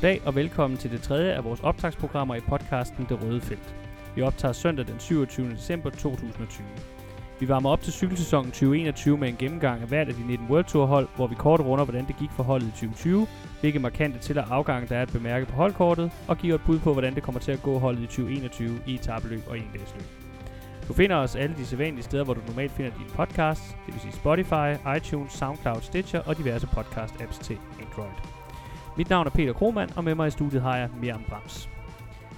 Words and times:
Goddag 0.00 0.22
og 0.26 0.34
velkommen 0.34 0.78
til 0.78 0.90
det 0.90 1.02
tredje 1.02 1.32
af 1.32 1.44
vores 1.44 1.60
optagsprogrammer 1.60 2.34
i 2.34 2.40
podcasten 2.40 3.06
Det 3.08 3.22
Røde 3.22 3.40
Felt. 3.40 3.74
Vi 4.14 4.22
optager 4.22 4.52
søndag 4.52 4.86
den 4.86 5.00
27. 5.00 5.50
december 5.50 5.90
2020. 5.90 6.66
Vi 7.40 7.48
varmer 7.48 7.70
op 7.70 7.80
til 7.80 7.92
cykelsæsonen 7.92 8.50
2021 8.50 9.18
med 9.18 9.28
en 9.28 9.36
gennemgang 9.36 9.82
af 9.82 9.88
hvert 9.88 10.08
af 10.08 10.14
de 10.14 10.26
19 10.26 10.46
World 10.50 10.64
Tour 10.64 10.86
hold, 10.86 11.08
hvor 11.16 11.26
vi 11.26 11.34
kort 11.34 11.60
runder, 11.60 11.84
hvordan 11.84 12.06
det 12.06 12.16
gik 12.16 12.30
for 12.30 12.42
holdet 12.42 12.66
i 12.66 12.70
2020, 12.70 13.26
hvilke 13.60 13.78
markante 13.78 14.18
til- 14.18 14.38
og 14.38 14.44
afgange 14.50 14.88
der 14.88 14.96
er 14.96 15.02
at 15.02 15.12
bemærke 15.12 15.46
på 15.46 15.52
holdkortet, 15.52 16.10
og 16.28 16.38
giver 16.38 16.54
et 16.54 16.62
bud 16.66 16.78
på, 16.78 16.92
hvordan 16.92 17.14
det 17.14 17.22
kommer 17.22 17.40
til 17.40 17.52
at 17.52 17.62
gå 17.62 17.78
holdet 17.78 18.02
i 18.02 18.06
2021 18.06 18.80
i 18.86 18.94
etabeløb 18.94 19.42
og 19.48 19.58
endagsløb. 19.58 20.06
Du 20.88 20.92
finder 20.92 21.16
os 21.16 21.36
alle 21.36 21.56
de 21.56 21.66
sædvanlige 21.66 22.04
steder, 22.04 22.24
hvor 22.24 22.34
du 22.34 22.40
normalt 22.46 22.72
finder 22.72 22.90
dine 22.90 23.10
podcasts, 23.16 23.76
det 23.86 23.94
vil 23.94 24.00
sige 24.00 24.12
Spotify, 24.12 24.68
iTunes, 24.96 25.32
SoundCloud, 25.32 25.80
Stitcher 25.80 26.20
og 26.20 26.38
diverse 26.38 26.66
podcast-apps 26.66 27.42
til 27.42 27.58
Android. 27.80 28.37
Mit 28.98 29.10
navn 29.10 29.26
er 29.26 29.30
Peter 29.30 29.52
Kromand, 29.52 29.90
og 29.96 30.04
med 30.04 30.14
mig 30.14 30.28
i 30.28 30.30
studiet 30.30 30.62
har 30.62 30.76
jeg 30.76 30.90
Miriam 31.00 31.24
Brams. 31.28 31.70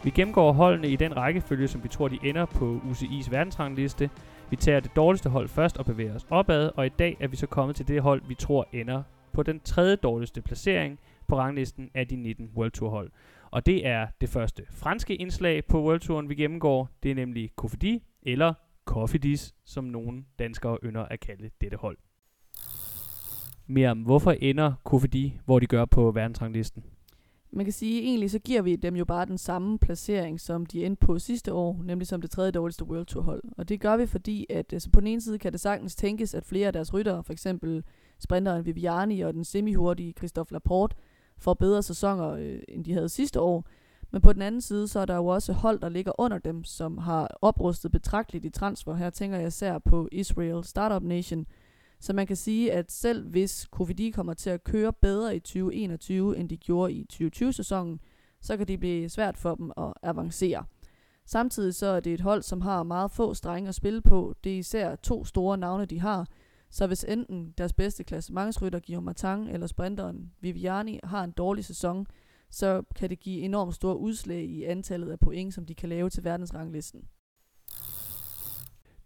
Vi 0.04 0.10
gennemgår 0.10 0.52
holdene 0.52 0.88
i 0.88 0.96
den 0.96 1.16
rækkefølge, 1.16 1.68
som 1.68 1.82
vi 1.82 1.88
tror, 1.88 2.08
de 2.08 2.18
ender 2.22 2.46
på 2.46 2.80
UCI's 2.90 3.30
verdensrangliste. 3.30 4.10
Vi 4.50 4.56
tager 4.56 4.80
det 4.80 4.96
dårligste 4.96 5.30
hold 5.30 5.48
først 5.48 5.78
og 5.78 5.84
bevæger 5.84 6.14
os 6.14 6.26
opad, 6.30 6.70
og 6.76 6.86
i 6.86 6.88
dag 6.88 7.16
er 7.20 7.28
vi 7.28 7.36
så 7.36 7.46
kommet 7.46 7.76
til 7.76 7.88
det 7.88 8.02
hold, 8.02 8.22
vi 8.28 8.34
tror 8.34 8.68
ender 8.72 9.02
på 9.32 9.42
den 9.42 9.60
tredje 9.60 9.96
dårligste 9.96 10.42
placering 10.42 10.98
på 11.28 11.38
ranglisten 11.38 11.90
af 11.94 12.08
de 12.08 12.16
19 12.16 12.50
World 12.56 12.70
Tour 12.70 12.90
hold. 12.90 13.10
Og 13.50 13.66
det 13.66 13.86
er 13.86 14.06
det 14.20 14.28
første 14.28 14.62
franske 14.70 15.16
indslag 15.16 15.64
på 15.64 15.82
World 15.82 16.00
Touren, 16.00 16.28
vi 16.28 16.34
gennemgår. 16.34 16.88
Det 17.02 17.10
er 17.10 17.14
nemlig 17.14 17.50
Kofidi, 17.56 18.02
eller 18.22 18.54
Kofidis, 18.84 19.54
som 19.64 19.84
nogle 19.84 20.24
danskere 20.38 20.78
ynder 20.84 21.04
at 21.04 21.20
kalde 21.20 21.50
dette 21.60 21.76
hold. 21.76 21.96
Miriam, 23.70 23.98
hvorfor 23.98 24.30
ender 24.30 24.72
Kofidi, 24.84 25.38
hvor 25.44 25.58
de 25.58 25.66
gør 25.66 25.84
på 25.84 26.10
verdensranglisten? 26.10 26.84
Man 27.52 27.64
kan 27.66 27.72
sige, 27.72 28.00
at 28.00 28.04
egentlig 28.04 28.30
så 28.30 28.38
giver 28.38 28.62
vi 28.62 28.76
dem 28.76 28.96
jo 28.96 29.04
bare 29.04 29.26
den 29.26 29.38
samme 29.38 29.78
placering, 29.78 30.40
som 30.40 30.66
de 30.66 30.84
endte 30.84 31.06
på 31.06 31.18
sidste 31.18 31.52
år, 31.52 31.82
nemlig 31.84 32.06
som 32.06 32.20
det 32.20 32.30
tredje 32.30 32.50
dårligste 32.50 32.84
World 32.84 33.06
Tour 33.06 33.22
hold. 33.22 33.42
Og 33.56 33.68
det 33.68 33.80
gør 33.80 33.96
vi, 33.96 34.06
fordi 34.06 34.46
at 34.50 34.72
altså 34.72 34.90
på 34.90 35.00
den 35.00 35.06
ene 35.06 35.20
side 35.20 35.38
kan 35.38 35.52
det 35.52 35.60
sagtens 35.60 35.96
tænkes, 35.96 36.34
at 36.34 36.44
flere 36.44 36.66
af 36.66 36.72
deres 36.72 36.94
ryttere, 36.94 37.24
for 37.24 37.32
eksempel 37.32 37.84
sprinteren 38.18 38.66
Viviani 38.66 39.20
og 39.20 39.34
den 39.34 39.44
semihurtige 39.44 40.12
Christophe 40.12 40.52
Laporte, 40.52 40.96
får 41.38 41.54
bedre 41.54 41.82
sæsoner, 41.82 42.28
øh, 42.30 42.58
end 42.68 42.84
de 42.84 42.92
havde 42.92 43.08
sidste 43.08 43.40
år. 43.40 43.64
Men 44.10 44.22
på 44.22 44.32
den 44.32 44.42
anden 44.42 44.60
side, 44.60 44.88
så 44.88 45.00
er 45.00 45.04
der 45.04 45.16
jo 45.16 45.26
også 45.26 45.52
hold, 45.52 45.80
der 45.80 45.88
ligger 45.88 46.20
under 46.20 46.38
dem, 46.38 46.64
som 46.64 46.98
har 46.98 47.38
oprustet 47.42 47.92
betragteligt 47.92 48.44
i 48.44 48.50
transfer. 48.50 48.94
Her 48.94 49.10
tænker 49.10 49.38
jeg 49.38 49.46
især 49.46 49.78
på 49.78 50.08
Israel 50.12 50.64
Startup 50.64 51.02
Nation, 51.02 51.46
så 52.00 52.12
man 52.12 52.26
kan 52.26 52.36
sige, 52.36 52.72
at 52.72 52.92
selv 52.92 53.28
hvis 53.28 53.68
Covid 53.70 54.12
kommer 54.12 54.34
til 54.34 54.50
at 54.50 54.64
køre 54.64 54.92
bedre 54.92 55.36
i 55.36 55.40
2021, 55.40 56.36
end 56.36 56.48
de 56.48 56.56
gjorde 56.56 56.92
i 56.92 57.06
2020-sæsonen, 57.12 58.00
så 58.40 58.56
kan 58.56 58.68
det 58.68 58.80
blive 58.80 59.08
svært 59.08 59.36
for 59.36 59.54
dem 59.54 59.72
at 59.76 59.92
avancere. 60.02 60.64
Samtidig 61.26 61.74
så 61.74 61.86
er 61.86 62.00
det 62.00 62.14
et 62.14 62.20
hold, 62.20 62.42
som 62.42 62.60
har 62.60 62.82
meget 62.82 63.10
få 63.10 63.34
strenge 63.34 63.68
at 63.68 63.74
spille 63.74 64.00
på. 64.00 64.34
Det 64.44 64.54
er 64.54 64.58
især 64.58 64.96
to 64.96 65.24
store 65.24 65.58
navne, 65.58 65.86
de 65.86 66.00
har. 66.00 66.26
Så 66.70 66.86
hvis 66.86 67.04
enten 67.04 67.54
deres 67.58 67.72
bedste 67.72 68.04
klassementsrytter, 68.04 68.80
Guillaume 68.80 69.04
Martin, 69.04 69.48
eller 69.48 69.66
sprinteren 69.66 70.32
Viviani, 70.40 71.00
har 71.04 71.24
en 71.24 71.30
dårlig 71.30 71.64
sæson, 71.64 72.06
så 72.50 72.82
kan 72.96 73.10
det 73.10 73.20
give 73.20 73.40
enormt 73.40 73.74
store 73.74 73.98
udslag 73.98 74.44
i 74.44 74.64
antallet 74.64 75.10
af 75.10 75.18
point, 75.18 75.54
som 75.54 75.66
de 75.66 75.74
kan 75.74 75.88
lave 75.88 76.10
til 76.10 76.24
verdensranglisten. 76.24 77.00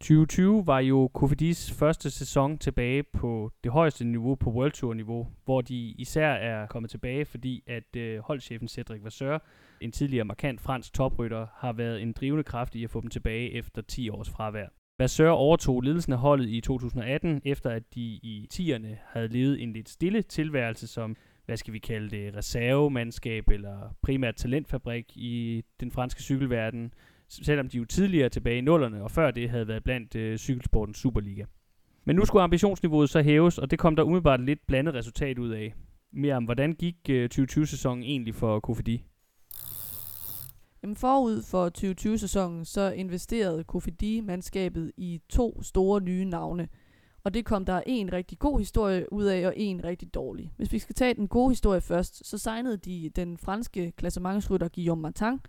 2020 0.04 0.66
var 0.66 0.78
jo 0.78 1.10
Kofidis 1.14 1.72
første 1.72 2.10
sæson 2.10 2.58
tilbage 2.58 3.02
på 3.02 3.52
det 3.64 3.72
højeste 3.72 4.04
niveau 4.04 4.34
på 4.34 4.50
World 4.50 4.72
Tour 4.72 4.94
niveau, 4.94 5.26
hvor 5.44 5.60
de 5.60 5.74
især 5.98 6.28
er 6.28 6.66
kommet 6.66 6.90
tilbage, 6.90 7.24
fordi 7.24 7.62
at 7.66 7.96
øh, 7.96 8.18
holdchefen 8.18 8.68
Cedric 8.68 9.04
Vasseur, 9.04 9.42
en 9.80 9.92
tidligere 9.92 10.24
markant 10.24 10.60
fransk 10.60 10.92
toprytter, 10.92 11.46
har 11.54 11.72
været 11.72 12.02
en 12.02 12.12
drivende 12.12 12.44
kraft 12.44 12.74
i 12.74 12.84
at 12.84 12.90
få 12.90 13.00
dem 13.00 13.10
tilbage 13.10 13.52
efter 13.52 13.82
10 13.82 14.08
års 14.08 14.30
fravær. 14.30 14.66
Vasseur 14.98 15.30
overtog 15.30 15.82
ledelsen 15.82 16.12
af 16.12 16.18
holdet 16.18 16.48
i 16.48 16.60
2018, 16.60 17.42
efter 17.44 17.70
at 17.70 17.82
de 17.94 18.00
i 18.00 18.48
10'erne 18.54 18.96
havde 19.12 19.28
levet 19.28 19.62
en 19.62 19.72
lidt 19.72 19.88
stille 19.88 20.22
tilværelse 20.22 20.86
som, 20.86 21.16
hvad 21.46 21.56
skal 21.56 21.72
vi 21.72 21.78
kalde 21.78 22.10
det, 22.10 22.36
reservemandskab 22.36 23.48
eller 23.48 23.96
primært 24.02 24.36
talentfabrik 24.36 25.16
i 25.16 25.62
den 25.80 25.90
franske 25.90 26.22
cykelverden, 26.22 26.92
selvom 27.42 27.68
de 27.68 27.78
jo 27.78 27.84
tidligere 27.84 28.28
tilbage 28.28 28.58
i 28.58 28.60
nullerne 28.60 29.02
og 29.02 29.10
før 29.10 29.30
det 29.30 29.50
havde 29.50 29.68
været 29.68 29.84
blandt 29.84 30.14
øh, 30.14 30.38
cykelsportens 30.38 30.98
Superliga. 30.98 31.44
Men 32.04 32.16
nu 32.16 32.24
skulle 32.24 32.42
ambitionsniveauet 32.42 33.10
så 33.10 33.22
hæves, 33.22 33.58
og 33.58 33.70
det 33.70 33.78
kom 33.78 33.96
der 33.96 34.02
umiddelbart 34.02 34.40
lidt 34.40 34.66
blandet 34.66 34.94
resultat 34.94 35.38
ud 35.38 35.50
af. 35.50 35.74
Mere 36.12 36.40
hvordan 36.40 36.72
gik 36.72 36.96
øh, 37.10 37.28
2020-sæsonen 37.34 38.04
egentlig 38.04 38.34
for 38.34 38.60
Kofidi? 38.60 39.04
Jamen 40.82 40.96
forud 40.96 41.42
for 41.42 41.70
2020-sæsonen, 41.78 42.64
så 42.64 42.90
investerede 42.90 43.64
Kofidi-mandskabet 43.64 44.92
i 44.96 45.20
to 45.28 45.62
store 45.62 46.00
nye 46.00 46.24
navne. 46.24 46.68
Og 47.24 47.34
det 47.34 47.44
kom 47.44 47.64
der 47.64 47.82
en 47.86 48.12
rigtig 48.12 48.38
god 48.38 48.58
historie 48.58 49.12
ud 49.12 49.24
af, 49.24 49.46
og 49.46 49.54
en 49.56 49.84
rigtig 49.84 50.14
dårlig. 50.14 50.52
Hvis 50.56 50.72
vi 50.72 50.78
skal 50.78 50.94
tage 50.94 51.14
den 51.14 51.28
gode 51.28 51.50
historie 51.50 51.80
først, 51.80 52.26
så 52.26 52.38
signede 52.38 52.76
de 52.76 53.10
den 53.16 53.38
franske 53.38 53.92
klassementsrytter 53.96 54.68
Guillaume 54.68 55.02
Martin, 55.02 55.40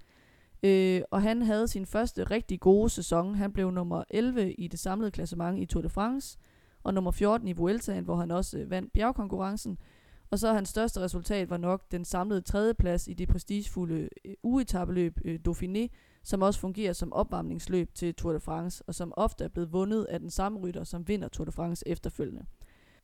Øh, 0.64 1.02
og 1.12 1.22
han 1.22 1.42
havde 1.42 1.68
sin 1.68 1.86
første 1.86 2.24
rigtig 2.24 2.60
gode 2.60 2.90
sæson. 2.90 3.36
Han 3.36 3.54
blev 3.54 3.72
nummer 3.72 4.04
11 4.10 4.54
i 4.54 4.68
det 4.68 4.80
samlede 4.80 5.12
klassement 5.12 5.60
i 5.60 5.66
Tour 5.66 5.82
de 5.82 5.90
France, 5.90 6.38
og 6.84 6.94
nummer 6.94 7.12
14 7.12 7.48
i 7.48 7.54
Vueltaen, 7.54 8.04
hvor 8.04 8.16
han 8.16 8.32
også 8.32 8.58
øh, 8.58 8.70
vandt 8.70 8.94
bjergkonkurrencen. 8.94 9.78
Og 10.32 10.40
så 10.40 10.54
hans 10.54 10.70
største 10.70 11.00
resultat 11.00 11.50
var 11.50 11.58
nok 11.58 11.92
den 11.92 12.06
samlede 12.06 12.42
tredjeplads 12.42 13.08
i 13.08 13.14
det 13.14 13.28
prestigefulde 13.28 14.10
øh, 14.26 14.34
uetabeløb 14.44 15.20
øh, 15.26 15.40
Dauphiné, 15.48 15.88
som 16.24 16.42
også 16.42 16.60
fungerer 16.60 16.94
som 16.94 17.14
opvarmningsløb 17.14 17.94
til 17.94 18.16
Tour 18.16 18.34
de 18.34 18.40
France, 18.40 18.84
og 18.88 18.96
som 18.96 19.14
ofte 19.18 19.44
er 19.44 19.48
blevet 19.48 19.74
vundet 19.74 20.06
af 20.06 20.20
den 20.20 20.30
samme 20.30 20.60
rytter, 20.60 20.84
som 20.84 21.08
vinder 21.08 21.28
Tour 21.28 21.46
de 21.46 21.52
France 21.52 21.88
efterfølgende. 21.88 22.46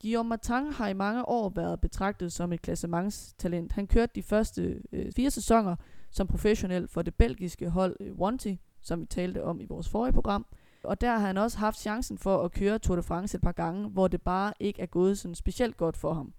Guillaume 0.02 0.30
Martin 0.30 0.72
har 0.72 0.88
i 0.88 0.94
mange 0.94 1.30
år 1.30 1.52
været 1.56 1.82
betragtet 1.82 2.34
som 2.34 2.54
et 2.54 2.62
klassementstalent. 2.62 3.72
Han 3.72 3.88
kørte 3.88 4.12
de 4.16 4.24
første 4.24 4.82
øh, 4.92 5.12
fire 5.12 5.32
sæsoner 5.32 5.76
som 6.12 6.28
professionel 6.28 6.88
for 6.88 7.02
det 7.02 7.16
belgiske 7.16 7.70
hold 7.70 7.96
øh, 8.00 8.14
Wanty, 8.14 8.54
som 8.82 9.02
vi 9.02 9.06
talte 9.06 9.44
om 9.44 9.62
i 9.62 9.66
vores 9.66 9.90
forrige 9.90 10.14
program. 10.14 10.46
Og 10.84 11.02
der 11.02 11.12
har 11.18 11.28
han 11.28 11.38
også 11.38 11.58
haft 11.58 11.80
chancen 11.80 12.18
for 12.18 12.44
at 12.44 12.52
køre 12.52 12.80
Tour 12.80 12.96
de 12.96 13.04
France 13.04 13.36
et 13.38 13.42
par 13.42 13.52
gange, 13.52 13.90
hvor 13.90 14.08
det 14.08 14.22
bare 14.22 14.54
ikke 14.60 14.82
er 14.82 14.86
gået 14.86 15.18
sådan 15.18 15.36
specielt 15.36 15.78
godt 15.78 15.98
for 15.98 16.14
ham. 16.14 16.34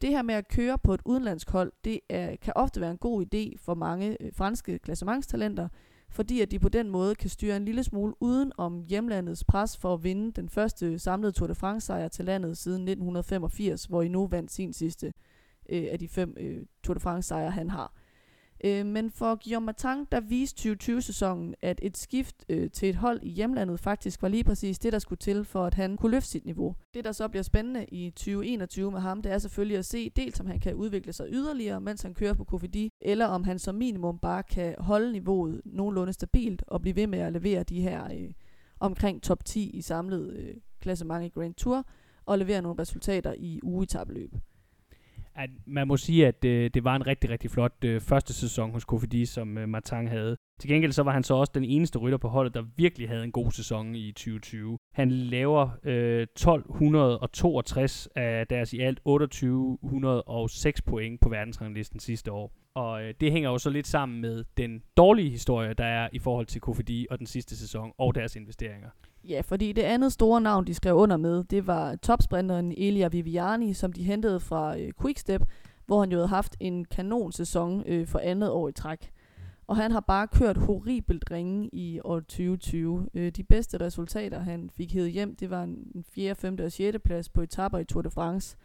Det 0.00 0.10
her 0.10 0.22
med 0.22 0.34
at 0.34 0.48
køre 0.48 0.78
på 0.78 0.94
et 0.94 1.00
udenlandsk 1.04 1.50
hold, 1.50 1.72
det 1.84 2.00
er, 2.08 2.36
kan 2.36 2.52
ofte 2.56 2.80
være 2.80 2.90
en 2.90 2.98
god 2.98 3.24
idé 3.24 3.56
for 3.64 3.74
mange 3.74 4.16
øh, 4.22 4.32
franske 4.34 4.78
klassementstalenter, 4.78 5.68
fordi 6.16 6.40
at 6.40 6.50
de 6.50 6.58
på 6.58 6.68
den 6.68 6.90
måde 6.90 7.14
kan 7.14 7.30
styre 7.30 7.56
en 7.56 7.64
lille 7.64 7.84
smule 7.84 8.14
uden 8.20 8.52
om 8.56 8.84
hjemlandets 8.88 9.44
pres 9.44 9.76
for 9.76 9.94
at 9.94 10.04
vinde 10.04 10.32
den 10.32 10.48
første 10.48 10.98
samlede 10.98 11.32
Tour 11.32 11.46
de 11.46 11.54
France 11.54 11.86
sejr 11.86 12.08
til 12.08 12.24
landet 12.24 12.58
siden 12.58 12.82
1985, 12.82 13.84
hvor 13.84 14.02
I 14.02 14.08
nu 14.08 14.26
vandt 14.26 14.52
sin 14.52 14.72
sidste 14.72 15.12
øh, 15.68 15.86
af 15.90 15.98
de 15.98 16.08
fem 16.08 16.36
øh, 16.40 16.66
Tour 16.82 16.94
de 16.94 17.00
France 17.00 17.28
sejre, 17.28 17.50
han 17.50 17.70
har. 17.70 17.92
Øh, 18.64 18.86
men 18.86 19.10
for 19.10 19.34
Guillaume 19.44 19.66
Martin, 19.66 20.04
der 20.12 20.20
viste 20.20 20.70
2020-sæsonen, 20.70 21.54
at 21.62 21.80
et 21.82 21.96
skift 21.96 22.44
øh, 22.48 22.70
til 22.70 22.88
et 22.88 22.96
hold 22.96 23.22
i 23.22 23.28
hjemlandet 23.28 23.80
faktisk 23.80 24.22
var 24.22 24.28
lige 24.28 24.44
præcis 24.44 24.78
det, 24.78 24.92
der 24.92 24.98
skulle 24.98 25.18
til, 25.18 25.44
for 25.44 25.64
at 25.64 25.74
han 25.74 25.96
kunne 25.96 26.10
løfte 26.10 26.30
sit 26.30 26.44
niveau. 26.44 26.74
Det, 26.94 27.04
der 27.04 27.12
så 27.12 27.28
bliver 27.28 27.42
spændende 27.42 27.84
i 27.84 28.10
2021 28.10 28.90
med 28.90 29.00
ham, 29.00 29.22
det 29.22 29.32
er 29.32 29.38
selvfølgelig 29.38 29.78
at 29.78 29.84
se 29.84 30.10
dels, 30.10 30.40
om 30.40 30.46
han 30.46 30.60
kan 30.60 30.74
udvikle 30.74 31.12
sig 31.12 31.26
yderligere, 31.30 31.80
mens 31.80 32.02
han 32.02 32.14
kører 32.14 32.34
på 32.34 32.44
Kofidi, 32.44 32.90
eller 33.00 33.26
om 33.26 33.44
han 33.44 33.58
som 33.58 33.74
minimum 33.74 34.18
bare 34.18 34.42
kan 34.42 34.74
holde 34.78 35.12
niveauet 35.12 35.60
nogenlunde 35.64 36.12
stabilt 36.12 36.64
og 36.66 36.80
blive 36.80 36.96
ved 36.96 37.06
med 37.06 37.18
at 37.18 37.32
levere 37.32 37.62
de 37.62 37.80
her 37.80 38.04
øh, 38.04 38.30
omkring 38.80 39.22
top 39.22 39.44
10 39.44 39.70
i 39.70 39.82
samlet 39.82 40.32
øh, 40.36 40.54
klassement 40.80 41.24
i 41.24 41.28
Grand 41.28 41.54
Tour, 41.54 41.84
og 42.26 42.38
levere 42.38 42.62
nogle 42.62 42.82
resultater 42.82 43.34
i 43.38 43.60
ugetabeløb 43.62 44.34
at 45.36 45.50
man 45.66 45.88
må 45.88 45.96
sige, 45.96 46.26
at 46.26 46.44
øh, 46.44 46.70
det 46.74 46.84
var 46.84 46.96
en 46.96 47.06
rigtig, 47.06 47.30
rigtig 47.30 47.50
flot 47.50 47.84
øh, 47.84 48.00
første 48.00 48.34
sæson 48.34 48.70
hos 48.70 48.84
Kofidi, 48.84 49.26
som 49.26 49.58
øh, 49.58 49.68
Martin 49.68 50.08
havde. 50.08 50.36
Til 50.60 50.70
gengæld 50.70 50.92
så 50.92 51.02
var 51.02 51.12
han 51.12 51.22
så 51.22 51.34
også 51.34 51.52
den 51.54 51.64
eneste 51.64 51.98
rytter 51.98 52.18
på 52.18 52.28
holdet, 52.28 52.54
der 52.54 52.64
virkelig 52.76 53.08
havde 53.08 53.24
en 53.24 53.32
god 53.32 53.52
sæson 53.52 53.94
i 53.94 54.12
2020. 54.12 54.78
Han 54.96 55.10
laver 55.10 55.68
øh, 55.84 56.22
1262 56.22 58.08
af 58.16 58.46
deres 58.46 58.72
i 58.72 58.80
alt 58.80 58.98
2806 59.04 60.82
point 60.82 61.20
på 61.20 61.28
verdensranglisten 61.28 62.00
sidste 62.00 62.32
år. 62.32 62.52
Og 62.74 63.02
øh, 63.02 63.14
det 63.20 63.32
hænger 63.32 63.50
jo 63.50 63.58
så 63.58 63.70
lidt 63.70 63.86
sammen 63.86 64.20
med 64.20 64.44
den 64.56 64.82
dårlige 64.96 65.30
historie, 65.30 65.74
der 65.74 65.84
er 65.84 66.08
i 66.12 66.18
forhold 66.18 66.46
til 66.46 66.60
Kofidi 66.60 67.06
og 67.10 67.18
den 67.18 67.26
sidste 67.26 67.56
sæson 67.56 67.92
og 67.98 68.14
deres 68.14 68.36
investeringer. 68.36 68.88
Ja, 69.24 69.40
fordi 69.40 69.72
det 69.72 69.82
andet 69.82 70.12
store 70.12 70.40
navn, 70.40 70.66
de 70.66 70.74
skrev 70.74 70.94
under 70.94 71.16
med, 71.16 71.44
det 71.44 71.66
var 71.66 71.96
topsprinteren 71.96 72.72
Elia 72.72 73.08
Viviani, 73.08 73.74
som 73.74 73.92
de 73.92 74.02
hentede 74.02 74.40
fra 74.40 74.78
øh, 74.78 74.92
Quickstep, 75.02 75.42
hvor 75.86 76.00
han 76.00 76.12
jo 76.12 76.18
havde 76.18 76.28
haft 76.28 76.56
en 76.60 76.84
kanonsæson 76.84 77.82
øh, 77.86 78.06
for 78.06 78.18
andet 78.18 78.50
år 78.50 78.68
i 78.68 78.72
træk. 78.72 79.10
Og 79.66 79.76
han 79.76 79.90
har 79.90 80.00
bare 80.00 80.28
kørt 80.28 80.56
horribelt 80.56 81.30
ringe 81.30 81.68
i 81.72 82.00
år 82.04 82.20
2020. 82.20 83.08
Øh, 83.14 83.30
de 83.30 83.44
bedste 83.44 83.80
resultater, 83.80 84.38
han 84.38 84.70
fik 84.76 84.92
hævet 84.92 85.12
hjem, 85.12 85.36
det 85.36 85.50
var 85.50 85.62
en 85.62 86.04
4., 86.08 86.34
5. 86.34 86.58
og 86.64 86.72
6. 86.72 86.98
plads 87.04 87.28
på 87.28 87.42
etapper 87.42 87.78
i 87.78 87.84
Tour 87.84 88.02
de 88.02 88.10
France. 88.10 88.56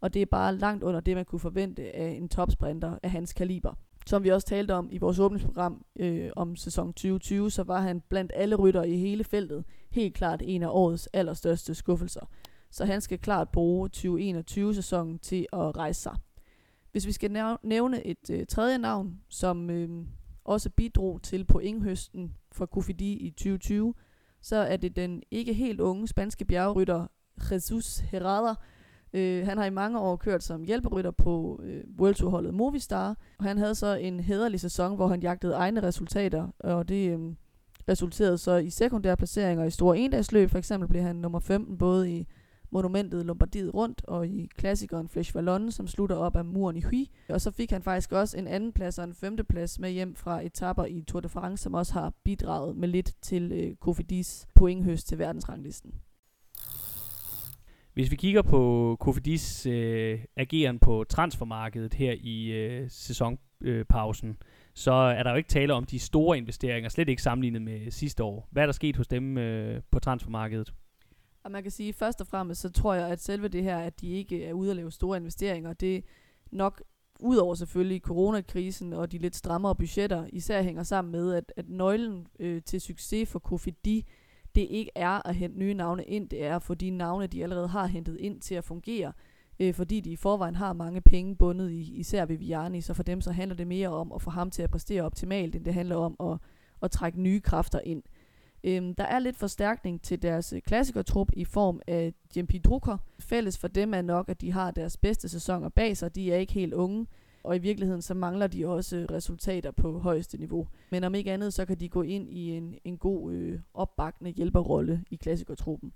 og 0.00 0.14
det 0.14 0.22
er 0.22 0.26
bare 0.26 0.56
langt 0.56 0.84
under 0.84 1.00
det, 1.00 1.16
man 1.16 1.24
kunne 1.24 1.40
forvente 1.40 1.96
af 1.96 2.08
en 2.08 2.28
topsprinter 2.28 2.98
af 3.02 3.10
hans 3.10 3.32
kaliber. 3.32 3.74
Som 4.06 4.24
vi 4.24 4.28
også 4.28 4.46
talte 4.46 4.74
om 4.74 4.88
i 4.92 4.98
vores 4.98 5.18
åbningsprogram 5.18 5.84
øh, 5.96 6.30
om 6.36 6.56
sæson 6.56 6.92
2020, 6.92 7.50
så 7.50 7.62
var 7.62 7.80
han 7.80 8.00
blandt 8.08 8.32
alle 8.34 8.56
rytter 8.56 8.82
i 8.82 8.96
hele 8.96 9.24
feltet 9.24 9.64
helt 9.90 10.14
klart 10.14 10.42
en 10.44 10.62
af 10.62 10.68
årets 10.70 11.06
allerstørste 11.06 11.74
skuffelser. 11.74 12.30
Så 12.70 12.84
han 12.84 13.00
skal 13.00 13.18
klart 13.18 13.48
bruge 13.48 13.90
2021-sæsonen 13.96 15.18
til 15.18 15.46
at 15.52 15.76
rejse 15.76 16.00
sig. 16.00 16.16
Hvis 16.92 17.06
vi 17.06 17.12
skal 17.12 17.56
nævne 17.62 18.06
et 18.06 18.30
øh, 18.30 18.46
tredje 18.46 18.78
navn, 18.78 19.20
som 19.28 19.70
øh, 19.70 19.88
også 20.48 20.70
bidrog 20.70 21.22
til 21.22 21.44
pointhøsten 21.44 22.34
for 22.52 22.66
Kofidi 22.66 23.12
i 23.12 23.30
2020, 23.30 23.94
så 24.40 24.56
er 24.56 24.76
det 24.76 24.96
den 24.96 25.22
ikke 25.30 25.52
helt 25.52 25.80
unge 25.80 26.08
spanske 26.08 26.44
bjergrytter 26.44 27.06
Jesus 27.52 27.98
Herrada. 27.98 28.54
Øh, 29.12 29.46
han 29.46 29.58
har 29.58 29.64
i 29.64 29.70
mange 29.70 29.98
år 29.98 30.16
kørt 30.16 30.42
som 30.42 30.62
hjælperytter 30.62 31.10
på 31.10 31.60
øh, 31.64 31.84
World 31.98 32.14
Tour-holdet 32.14 32.54
Movistar, 32.54 33.16
og 33.38 33.44
han 33.44 33.58
havde 33.58 33.74
så 33.74 33.94
en 33.94 34.20
hederlig 34.20 34.60
sæson, 34.60 34.96
hvor 34.96 35.06
han 35.06 35.20
jagtede 35.20 35.54
egne 35.54 35.82
resultater, 35.82 36.48
og 36.58 36.88
det 36.88 37.10
øh, 37.10 37.18
resulterede 37.88 38.38
så 38.38 38.56
i 38.56 38.70
sekundære 38.70 39.16
placeringer 39.16 39.64
i 39.64 39.70
store 39.70 39.98
endagsløb. 39.98 40.50
For 40.50 40.58
eksempel 40.58 40.88
blev 40.88 41.02
han 41.02 41.16
nummer 41.16 41.40
15 41.40 41.78
både 41.78 42.10
i 42.10 42.26
monumentet 42.70 43.26
Lombardiet 43.26 43.74
rundt, 43.74 44.02
og 44.04 44.26
i 44.26 44.48
klassikeren 44.56 45.08
Flesh 45.08 45.34
Vallon, 45.34 45.70
som 45.70 45.86
slutter 45.86 46.16
op 46.16 46.36
af 46.36 46.44
muren 46.44 46.76
i 46.76 46.82
Huy. 46.82 47.06
Og 47.28 47.40
så 47.40 47.50
fik 47.50 47.70
han 47.70 47.82
faktisk 47.82 48.12
også 48.12 48.38
en 48.38 48.46
anden 48.46 48.72
plads 48.72 48.98
og 48.98 49.04
en 49.04 49.14
femte 49.14 49.44
plads 49.44 49.78
med 49.78 49.90
hjem 49.90 50.14
fra 50.14 50.46
etapper 50.46 50.84
i 50.84 51.02
Tour 51.08 51.20
de 51.20 51.28
France, 51.28 51.62
som 51.62 51.74
også 51.74 51.92
har 51.92 52.12
bidraget 52.24 52.76
med 52.76 52.88
lidt 52.88 53.12
til 53.22 53.52
øh, 53.52 53.76
Cofidis 53.76 54.46
pointhøst 54.54 55.08
til 55.08 55.18
verdensranglisten. 55.18 55.94
Hvis 57.98 58.10
vi 58.10 58.16
kigger 58.16 58.42
på 58.42 58.96
Cofidis 59.00 59.66
øh, 59.66 60.24
ageren 60.36 60.78
på 60.78 61.04
transfermarkedet 61.08 61.94
her 61.94 62.14
i 62.20 62.46
øh, 62.46 62.90
sæsonpausen, 62.90 64.28
øh, 64.28 64.36
så 64.74 64.92
er 64.92 65.22
der 65.22 65.30
jo 65.30 65.36
ikke 65.36 65.48
tale 65.48 65.74
om 65.74 65.84
de 65.84 65.98
store 65.98 66.38
investeringer, 66.38 66.88
slet 66.88 67.08
ikke 67.08 67.22
sammenlignet 67.22 67.62
med 67.62 67.90
sidste 67.90 68.24
år. 68.24 68.48
Hvad 68.50 68.62
er 68.62 68.66
der 68.66 68.72
sket 68.72 68.96
hos 68.96 69.06
dem 69.06 69.38
øh, 69.38 69.82
på 69.90 69.98
transfermarkedet? 69.98 70.74
Og 71.48 71.52
man 71.52 71.62
kan 71.62 71.72
sige, 71.72 71.92
først 71.92 72.20
og 72.20 72.26
fremmest, 72.26 72.60
så 72.60 72.70
tror 72.70 72.94
jeg, 72.94 73.08
at 73.08 73.22
selve 73.22 73.48
det 73.48 73.62
her, 73.62 73.78
at 73.78 74.00
de 74.00 74.12
ikke 74.12 74.44
er 74.44 74.52
ude 74.52 74.70
at 74.70 74.76
lave 74.76 74.92
store 74.92 75.16
investeringer, 75.16 75.72
det 75.72 76.04
nok 76.50 76.82
udover 77.20 77.54
selvfølgelig 77.54 78.00
coronakrisen 78.00 78.92
og 78.92 79.12
de 79.12 79.18
lidt 79.18 79.36
strammere 79.36 79.74
budgetter, 79.74 80.26
især 80.32 80.62
hænger 80.62 80.82
sammen 80.82 81.12
med, 81.12 81.34
at, 81.34 81.52
at 81.56 81.68
nøglen 81.68 82.26
øh, 82.40 82.62
til 82.62 82.80
succes 82.80 83.28
for 83.28 83.38
Kofidi, 83.38 84.06
det 84.54 84.66
ikke 84.70 84.90
er 84.94 85.28
at 85.28 85.34
hente 85.34 85.58
nye 85.58 85.74
navne 85.74 86.04
ind, 86.04 86.28
det 86.28 86.44
er 86.44 86.56
at 86.56 86.62
få 86.62 86.74
de 86.74 86.90
navne, 86.90 87.26
de 87.26 87.42
allerede 87.42 87.68
har 87.68 87.86
hentet 87.86 88.16
ind 88.16 88.40
til 88.40 88.54
at 88.54 88.64
fungere, 88.64 89.12
øh, 89.60 89.74
fordi 89.74 90.00
de 90.00 90.10
i 90.10 90.16
forvejen 90.16 90.56
har 90.56 90.72
mange 90.72 91.00
penge 91.00 91.36
bundet 91.36 91.70
i, 91.70 91.94
især 91.94 92.24
Viviani, 92.24 92.80
så 92.80 92.94
for 92.94 93.02
dem 93.02 93.20
så 93.20 93.32
handler 93.32 93.56
det 93.56 93.66
mere 93.66 93.88
om 93.88 94.12
at 94.12 94.22
få 94.22 94.30
ham 94.30 94.50
til 94.50 94.62
at 94.62 94.70
præstere 94.70 95.02
optimalt, 95.02 95.56
end 95.56 95.64
det 95.64 95.74
handler 95.74 95.96
om 95.96 96.16
at, 96.20 96.38
at 96.82 96.90
trække 96.90 97.20
nye 97.20 97.40
kræfter 97.40 97.80
ind. 97.84 98.02
Øhm, 98.68 98.94
der 98.94 99.04
er 99.04 99.18
lidt 99.18 99.36
forstærkning 99.36 100.02
til 100.02 100.22
deres 100.22 100.52
øh, 100.52 100.62
klassikertrup 100.62 101.30
i 101.32 101.44
form 101.44 101.80
af 101.86 102.14
JMP 102.36 102.64
Drucker. 102.64 102.98
Fælles 103.20 103.58
for 103.58 103.68
dem 103.68 103.94
er 103.94 104.02
nok, 104.02 104.28
at 104.28 104.40
de 104.40 104.52
har 104.52 104.70
deres 104.70 104.96
bedste 104.96 105.28
sæsoner 105.28 105.68
bag 105.68 105.96
sig. 105.96 106.14
De 106.14 106.32
er 106.32 106.36
ikke 106.36 106.52
helt 106.52 106.74
unge, 106.74 107.06
og 107.42 107.56
i 107.56 107.58
virkeligheden 107.58 108.02
så 108.02 108.14
mangler 108.14 108.46
de 108.46 108.66
også 108.66 108.96
øh, 108.96 109.04
resultater 109.10 109.70
på 109.70 109.98
højeste 109.98 110.38
niveau. 110.38 110.68
Men 110.90 111.04
om 111.04 111.14
ikke 111.14 111.32
andet, 111.32 111.54
så 111.54 111.64
kan 111.64 111.80
de 111.80 111.88
gå 111.88 112.02
ind 112.02 112.30
i 112.30 112.50
en, 112.50 112.74
en 112.84 112.98
god 112.98 113.32
øh, 113.32 113.60
opbakkende 113.74 114.30
hjælperrolle 114.30 115.04
i 115.10 115.16
klassikertruppen. 115.16 115.92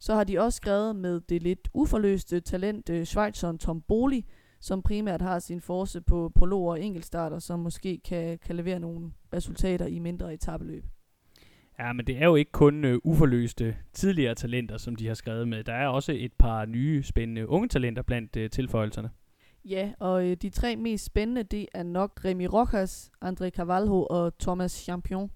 Så 0.00 0.14
har 0.14 0.24
de 0.24 0.38
også 0.38 0.56
skrevet 0.56 0.96
med 0.96 1.20
det 1.20 1.42
lidt 1.42 1.68
uforløste 1.74 2.40
talent 2.40 2.90
øh, 2.90 3.04
Schweizeren 3.04 3.58
Tom 3.58 3.80
Boli, 3.80 4.26
som 4.60 4.82
primært 4.82 5.22
har 5.22 5.38
sin 5.38 5.60
force 5.60 6.00
på 6.00 6.32
prologer 6.34 6.70
og 6.70 6.82
enkeltstarter, 6.82 7.38
som 7.38 7.60
måske 7.60 8.00
kan, 8.04 8.38
kan 8.38 8.56
levere 8.56 8.78
nogle 8.78 9.12
resultater 9.34 9.86
i 9.86 9.98
mindre 9.98 10.34
etabeløb. 10.34 10.84
Ja, 11.78 11.92
men 11.92 12.06
det 12.06 12.16
er 12.22 12.24
jo 12.24 12.34
ikke 12.34 12.52
kun 12.52 12.84
øh, 12.84 12.98
uforløste 13.04 13.76
tidligere 13.92 14.34
talenter, 14.34 14.76
som 14.76 14.96
de 14.96 15.06
har 15.06 15.14
skrevet 15.14 15.48
med. 15.48 15.64
Der 15.64 15.72
er 15.72 15.88
også 15.88 16.12
et 16.16 16.32
par 16.32 16.64
nye, 16.66 17.02
spændende 17.02 17.48
unge 17.48 17.68
talenter 17.68 18.02
blandt 18.02 18.36
øh, 18.36 18.50
tilføjelserne. 18.50 19.10
Ja, 19.64 19.92
og 19.98 20.26
øh, 20.26 20.36
de 20.42 20.50
tre 20.50 20.76
mest 20.76 21.04
spændende, 21.04 21.42
det 21.42 21.66
er 21.74 21.82
nok 21.82 22.20
Remy 22.24 22.46
Rojas, 22.52 23.10
André 23.24 23.50
Carvalho 23.50 24.06
og 24.10 24.38
Thomas 24.38 24.72
Champion 24.72 25.30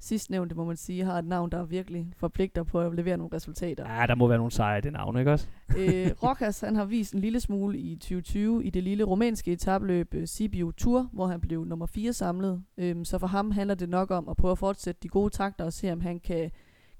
sidstnævnte, 0.00 0.54
må 0.54 0.64
man 0.64 0.76
sige, 0.76 1.04
har 1.04 1.18
et 1.18 1.24
navn, 1.24 1.50
der 1.50 1.64
virkelig 1.64 2.12
forpligter 2.16 2.62
på 2.62 2.80
at 2.80 2.94
levere 2.94 3.16
nogle 3.16 3.36
resultater. 3.36 4.00
Ja, 4.00 4.06
der 4.06 4.14
må 4.14 4.26
være 4.26 4.38
nogle 4.38 4.52
sejre 4.52 4.78
i 4.78 4.80
det 4.80 4.92
navn, 4.92 5.18
ikke 5.18 5.32
også? 5.32 5.46
øh, 5.78 6.10
Rokas, 6.22 6.60
han 6.60 6.76
har 6.76 6.84
vist 6.84 7.14
en 7.14 7.20
lille 7.20 7.40
smule 7.40 7.78
i 7.78 7.96
2020 7.96 8.64
i 8.64 8.70
det 8.70 8.82
lille 8.82 9.04
rumænske 9.04 9.52
etabløb 9.52 10.14
uh, 10.14 10.22
Sibiu 10.24 10.70
Tour, 10.70 11.08
hvor 11.12 11.26
han 11.26 11.40
blev 11.40 11.64
nummer 11.64 11.86
4 11.86 12.12
samlet. 12.12 12.62
Øhm, 12.78 13.04
så 13.04 13.18
for 13.18 13.26
ham 13.26 13.50
handler 13.50 13.74
det 13.74 13.88
nok 13.88 14.10
om 14.10 14.28
at 14.28 14.36
prøve 14.36 14.52
at 14.52 14.58
fortsætte 14.58 15.00
de 15.02 15.08
gode 15.08 15.30
takter 15.30 15.64
og 15.64 15.72
se, 15.72 15.92
om 15.92 16.00
han 16.00 16.20
kan, 16.20 16.50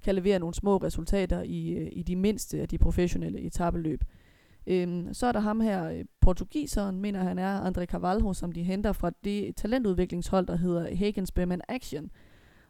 kan 0.03 0.15
levere 0.15 0.39
nogle 0.39 0.55
små 0.55 0.77
resultater 0.77 1.41
i, 1.41 1.81
uh, 1.81 1.87
i 1.91 2.03
de 2.03 2.15
mindste 2.15 2.61
af 2.61 2.67
de 2.67 2.77
professionelle 2.77 3.39
etabeløb. 3.39 4.03
Øhm, 4.67 5.13
så 5.13 5.27
er 5.27 5.31
der 5.31 5.39
ham 5.39 5.59
her, 5.61 5.89
øh, 5.89 6.05
portugiseren, 6.21 7.01
mener 7.01 7.23
han 7.23 7.39
er, 7.39 7.71
André 7.71 7.85
Cavalho, 7.85 8.33
som 8.33 8.51
de 8.51 8.63
henter 8.63 8.91
fra 8.91 9.11
det 9.23 9.55
talentudviklingshold, 9.55 10.47
der 10.47 10.55
hedder 10.55 10.95
Hagens 10.95 11.31
Beman 11.31 11.61
Action. 11.67 12.09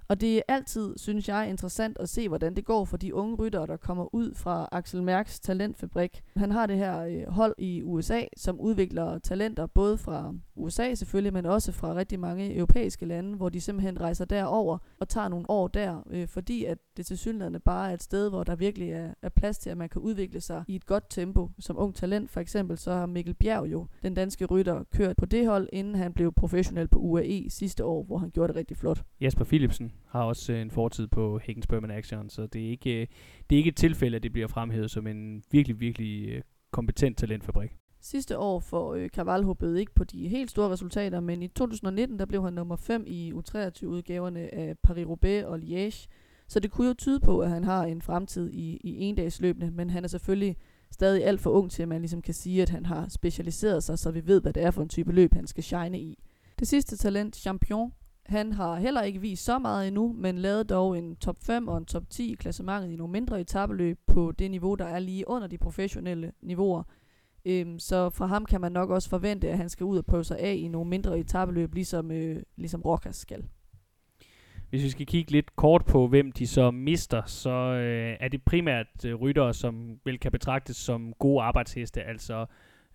Og 0.10 0.22
det 0.22 0.38
er 0.38 0.42
altid, 0.48 0.94
synes 0.98 1.30
jeg, 1.30 1.50
interessant 1.50 1.98
at 2.00 2.10
se, 2.10 2.28
hvordan 2.28 2.56
det 2.56 2.66
går 2.66 2.86
for 2.86 2.98
de 2.98 3.14
unge 3.16 3.36
ryttere, 3.36 3.68
der 3.68 3.78
kommer 3.78 4.16
ud 4.16 4.34
fra 4.36 4.70
Axel 4.72 5.04
Mærks 5.04 5.40
talentfabrik. 5.40 6.22
Han 6.36 6.52
har 6.52 6.66
det 6.66 6.78
her 6.78 7.02
øh, 7.02 7.28
hold 7.28 7.56
i 7.58 7.84
USA, 7.84 8.22
som 8.38 8.60
udvikler 8.60 9.20
talenter 9.20 9.66
både 9.66 9.98
fra 9.98 10.34
USA 10.56 10.96
selvfølgelig, 10.96 11.34
men 11.34 11.46
også 11.46 11.72
fra 11.72 11.96
rigtig 11.96 12.20
mange 12.20 12.56
europæiske 12.56 13.06
lande, 13.06 13.36
hvor 13.36 13.50
de 13.50 13.62
simpelthen 13.62 14.02
rejser 14.02 14.26
derover 14.26 14.78
og 15.00 15.10
tager 15.10 15.28
nogle 15.28 15.50
år 15.50 15.68
der, 15.68 16.08
øh, 16.10 16.28
fordi 16.28 16.66
at 16.66 16.78
det 16.98 17.06
til 17.06 17.18
synligheden 17.18 17.62
bare 17.66 17.90
er 17.90 17.94
et 17.94 18.04
sted, 18.04 18.30
hvor 18.30 18.44
der 18.44 18.56
virkelig 18.56 18.90
er, 18.90 19.14
er 19.22 19.30
plads 19.30 19.58
til, 19.58 19.70
at 19.70 19.78
man 19.78 19.90
kan 19.90 20.02
udvikle 20.02 20.42
sig 20.42 20.64
i 20.68 20.76
et 20.76 20.86
godt 20.86 21.04
tempo. 21.10 21.50
Som 21.60 21.80
ung 21.80 21.96
talent 21.96 22.32
for 22.32 22.40
eksempel, 22.40 22.78
så 22.78 22.94
har 22.94 23.06
Mikkel 23.06 23.34
Bjerg 23.34 23.72
jo, 23.72 23.88
den 24.04 24.14
danske 24.14 24.46
rytter, 24.46 24.84
kørt 24.94 25.18
på 25.18 25.26
det 25.26 25.48
hold, 25.48 25.70
inden 25.74 25.96
han 25.96 26.14
blev 26.14 26.34
professionel 26.34 26.88
på 26.88 27.00
UAE 27.00 27.50
sidste 27.50 27.86
år, 27.86 28.04
hvor 28.04 28.18
han 28.18 28.30
gjorde 28.30 28.48
det 28.48 28.56
rigtig 28.56 28.78
flot. 28.78 29.04
Jesper 29.22 29.46
Philipsen 29.46 29.92
har 30.08 30.24
også 30.24 30.53
øh, 30.53 30.62
en 30.62 30.72
fortid 30.72 31.08
på 31.08 31.38
Higgins 31.38 31.68
Berman 31.68 31.91
Action, 31.91 32.29
så 32.29 32.48
det 32.48 32.65
er, 32.65 32.70
ikke, 32.70 33.01
øh, 33.01 33.08
det 33.50 33.56
er 33.56 33.58
ikke 33.58 33.68
et 33.68 33.75
tilfælde, 33.75 34.15
at 34.15 34.24
det 34.24 34.32
bliver 34.32 34.48
fremhævet 34.48 34.91
som 34.91 35.08
en 35.08 35.44
virkelig, 35.51 35.79
virkelig 35.79 36.29
øh, 36.29 36.41
kompetent 36.72 37.18
talentfabrik. 37.18 37.75
Sidste 38.01 38.38
år 38.38 38.60
for 38.60 39.08
Carvalho 39.08 39.53
bød 39.53 39.75
ikke 39.75 39.94
på 39.94 40.03
de 40.03 40.27
helt 40.27 40.51
store 40.51 40.70
resultater, 40.70 41.20
men 41.20 41.41
i 41.41 41.48
2019 41.48 42.20
der 42.20 42.25
blev 42.25 42.44
han 42.44 42.53
nummer 42.53 42.75
5 42.75 43.03
i 43.08 43.32
U23-udgaverne 43.32 44.53
af 44.56 44.75
Paris-Roubaix 44.88 45.46
og 45.46 45.60
Liège. 45.60 46.08
Så 46.48 46.60
det 46.60 46.72
kunne 46.72 46.88
jo 46.88 46.94
tyde 46.94 47.20
på, 47.20 47.39
at 47.39 47.50
han 47.50 47.63
har 47.63 47.84
en 47.84 48.01
fremtid 48.01 48.51
i, 48.51 48.77
i 48.84 49.00
endagsløbende, 49.00 49.72
men 49.72 49.89
han 49.89 50.03
er 50.03 50.08
selvfølgelig 50.08 50.58
stadig 50.91 51.25
alt 51.25 51.41
for 51.41 51.50
ung 51.50 51.72
til, 51.72 51.82
at 51.82 51.89
man 51.89 52.01
ligesom 52.01 52.22
kan 52.22 52.34
sige, 52.34 52.62
at 52.62 52.70
han 52.70 52.86
har 52.86 53.08
specialiseret 53.10 53.84
sig, 53.84 54.00
så 54.00 54.12
vi 54.12 54.27
ved, 54.27 54.41
hvad 54.41 54.53
det 54.53 54.63
er 54.63 54.72
for 54.72 54.82
en 54.82 54.89
type 54.89 55.12
løb, 55.12 55.34
han 55.34 55.48
skal 55.48 55.63
shine 55.63 56.00
i. 56.00 56.24
Det 56.60 56.68
sidste 56.68 56.98
talent, 56.98 57.36
Champion, 57.36 57.91
han 58.29 58.53
har 58.53 58.75
heller 58.75 59.01
ikke 59.01 59.21
vist 59.21 59.45
så 59.45 59.59
meget 59.59 59.88
endnu, 59.88 60.15
men 60.17 60.38
lavede 60.38 60.63
dog 60.63 60.98
en 60.98 61.15
top 61.15 61.38
5 61.41 61.67
og 61.67 61.77
en 61.77 61.86
top 61.86 62.09
10 62.09 62.31
i 62.31 62.36
klassementet 62.36 62.91
i 62.91 62.95
nogle 62.95 63.12
mindre 63.12 63.41
etabeløb 63.41 64.00
på 64.07 64.31
det 64.31 64.51
niveau, 64.51 64.75
der 64.75 64.86
er 64.86 65.00
lige 65.00 65.27
under 65.27 65.48
de 65.48 65.57
professionelle 65.57 66.31
niveauer. 66.41 66.83
Øhm, 67.45 67.79
så 67.79 68.09
fra 68.09 68.25
ham 68.25 68.45
kan 68.45 68.62
man 68.62 68.71
nok 68.71 68.89
også 68.89 69.09
forvente, 69.09 69.50
at 69.50 69.57
han 69.57 69.69
skal 69.69 69.83
ud 69.83 69.98
og 69.98 70.05
prøve 70.05 70.24
sig 70.24 70.39
af 70.39 70.55
i 70.55 70.67
nogle 70.67 70.89
mindre 70.89 71.19
etabeløb, 71.19 71.74
ligesom, 71.74 72.12
øh, 72.12 72.43
ligesom 72.55 72.81
Rokas 72.81 73.15
skal. 73.15 73.43
Hvis 74.69 74.83
vi 74.83 74.89
skal 74.89 75.05
kigge 75.05 75.31
lidt 75.31 75.55
kort 75.55 75.86
på, 75.86 76.07
hvem 76.07 76.31
de 76.31 76.48
så 76.48 76.71
mister, 76.71 77.21
så 77.25 77.50
øh, 77.50 78.17
er 78.19 78.27
det 78.27 78.43
primært 78.43 79.05
øh, 79.05 79.15
ryttere, 79.15 79.53
som 79.53 80.00
vel 80.05 80.19
kan 80.19 80.31
betragtes 80.31 80.77
som 80.77 81.13
gode 81.19 81.41
arbejdsheste, 81.41 82.03
altså 82.03 82.45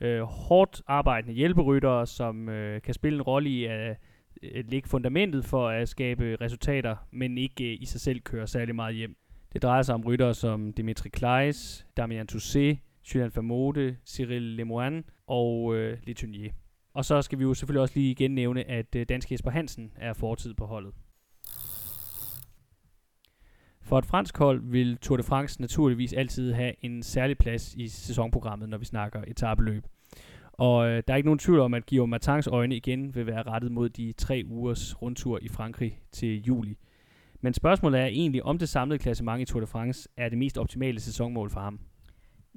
øh, 0.01 0.23
hårdt 0.23 0.83
arbejdende 0.87 1.35
hjælperyttere, 1.35 2.07
som 2.07 2.49
øh, 2.49 2.83
kan 2.83 2.95
spille 2.95 3.17
en 3.17 3.23
rolle 3.23 3.51
i 3.51 3.65
at 3.65 3.91
øh, 3.91 3.97
Øh, 4.53 4.65
lægge 4.69 4.89
fundamentet 4.89 5.45
for 5.45 5.69
at 5.69 5.89
skabe 5.89 6.37
resultater, 6.41 6.97
men 7.11 7.39
ikke 7.39 7.73
øh, 7.73 7.79
i 7.81 7.87
sig 7.87 8.01
selv 8.01 8.21
køre 8.21 8.47
særlig 8.47 8.75
meget 8.75 8.95
hjem. 8.95 9.17
Det 9.53 9.63
drejer 9.63 9.83
sig 9.83 9.95
om 9.95 10.03
ryttere 10.03 10.35
som 10.35 10.73
Dimitri 10.73 11.09
Kleis, 11.09 11.87
Damian 11.97 12.27
Toussaint, 12.27 12.81
Julian 13.15 13.31
Famote, 13.31 13.97
Cyril 14.07 14.43
Lemoine 14.43 15.03
og 15.27 15.77
øh, 15.77 15.99
Letunier. 16.07 16.53
Og 16.95 17.05
så 17.05 17.23
skal 17.23 17.39
vi 17.39 17.45
jo 17.45 17.55
selvfølgelig 17.55 17.83
også 17.83 17.95
lige 17.99 18.11
igen 18.11 18.35
nævne, 18.35 18.71
at 18.71 18.95
øh, 18.97 19.07
dansk 19.09 19.33
Jesper 19.33 19.51
Hansen 19.51 19.93
er 19.97 20.13
fortid 20.13 20.55
på 20.55 20.67
holdet. 20.67 20.95
For 23.83 23.99
et 23.99 24.07
fransk 24.07 24.39
hold 24.39 24.63
vil 24.71 24.97
Tour 24.97 25.17
de 25.17 25.23
France 25.23 25.61
naturligvis 25.61 26.13
altid 26.13 26.53
have 26.53 26.73
en 26.81 27.03
særlig 27.03 27.39
plads 27.39 27.75
i 27.75 27.89
sæsonprogrammet, 27.89 28.69
når 28.69 28.79
vi 28.79 28.85
snakker 28.85 29.23
etabeløb. 29.27 29.87
Og 30.59 30.89
øh, 30.89 31.03
der 31.07 31.13
er 31.13 31.17
ikke 31.17 31.27
nogen 31.27 31.39
tvivl 31.39 31.61
om, 31.61 31.75
at 31.75 31.87
Guillaume 31.87 32.11
Martins 32.11 32.47
øjne 32.47 32.77
igen 32.77 33.15
vil 33.15 33.27
være 33.27 33.43
rettet 33.43 33.73
mod 33.73 33.89
de 33.89 34.13
tre 34.13 34.43
ugers 34.47 35.03
rundtur 35.03 35.39
i 35.43 35.49
Frankrig 35.49 35.99
til 36.13 36.43
juli. 36.43 36.79
Men 37.41 37.55
spørgsmålet 37.55 38.01
er 38.01 38.07
egentlig, 38.07 38.43
om 38.43 38.59
det 38.59 38.69
samlede 38.69 38.99
klassement 38.99 39.43
i 39.43 39.45
Tour 39.45 39.61
de 39.61 39.67
France 39.67 40.09
er 40.17 40.29
det 40.29 40.39
mest 40.39 40.59
optimale 40.59 41.01
sæsonmål 41.01 41.51
for 41.51 41.61
ham. 41.61 41.81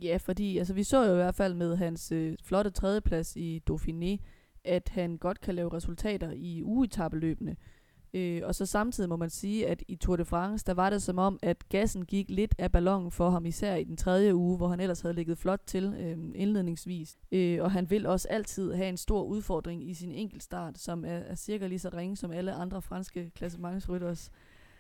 Ja, 0.02 0.18
fordi 0.18 0.58
altså, 0.58 0.74
vi 0.74 0.84
så 0.84 1.06
jo 1.06 1.12
i 1.12 1.16
hvert 1.16 1.36
fald 1.36 1.54
med 1.54 1.76
hans 1.76 2.12
øh, 2.12 2.38
flotte 2.44 2.72
tredjeplads 2.72 3.36
i 3.36 3.62
Dauphiné, 3.72 4.26
at 4.66 4.90
han 4.90 5.18
godt 5.18 5.42
kan 5.42 5.56
lave 5.56 5.74
resultater 5.74 6.32
i 6.36 6.64
ugetabeløbene. 6.64 7.56
Øh, 8.18 8.42
og 8.46 8.56
så 8.56 8.66
samtidig 8.66 9.10
må 9.10 9.16
man 9.16 9.30
sige, 9.30 9.68
at 9.68 9.84
i 9.88 9.96
Tour 9.96 10.16
de 10.16 10.26
France, 10.26 10.66
der 10.66 10.74
var 10.74 10.90
det 10.90 11.02
som 11.02 11.18
om, 11.18 11.40
at 11.42 11.70
gassen 11.70 12.06
gik 12.06 12.30
lidt 12.30 12.56
af 12.58 12.72
ballonen 12.72 13.12
for 13.12 13.30
ham, 13.30 13.46
især 13.46 13.76
i 13.76 13.84
den 13.84 13.98
tredje 13.98 14.36
uge, 14.36 14.58
hvor 14.58 14.68
han 14.68 14.80
ellers 14.80 15.02
havde 15.02 15.16
ligget 15.16 15.38
flot 15.38 15.62
til 15.66 15.94
øh, 16.00 16.18
indledningsvis. 16.36 17.18
Øh, 17.32 17.64
og 17.64 17.72
han 17.72 17.90
vil 17.90 18.06
også 18.06 18.28
altid 18.28 18.74
have 18.74 18.90
en 18.90 18.98
stor 18.98 19.24
udfordring 19.24 19.90
i 19.90 19.94
sin 19.94 20.12
enkeltstart, 20.12 20.78
som 20.78 21.06
er, 21.06 21.18
er 21.18 21.36
cirka 21.36 21.68
lige 21.68 21.80
så 21.80 21.90
ringe 21.90 22.16
som 22.16 22.32
alle 22.32 22.54
andre 22.54 22.82
franske 22.82 23.30
klassementsrytters. 23.36 24.32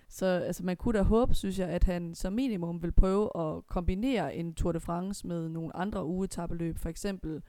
Så 0.09 0.25
altså, 0.25 0.63
man 0.63 0.77
kunne 0.77 0.97
da 0.97 1.03
håbe, 1.03 1.35
synes 1.35 1.59
jeg, 1.59 1.69
at 1.69 1.83
han 1.83 2.15
som 2.15 2.33
minimum 2.33 2.83
vil 2.83 2.91
prøve 2.91 3.29
at 3.35 3.67
kombinere 3.67 4.35
en 4.35 4.53
Tour 4.53 4.71
de 4.71 4.79
France 4.79 5.27
med 5.27 5.49
nogle 5.49 5.75
andre 5.75 6.05
ugetabeløb, 6.05 6.77
for 6.77 6.89
eksempel 6.89 7.41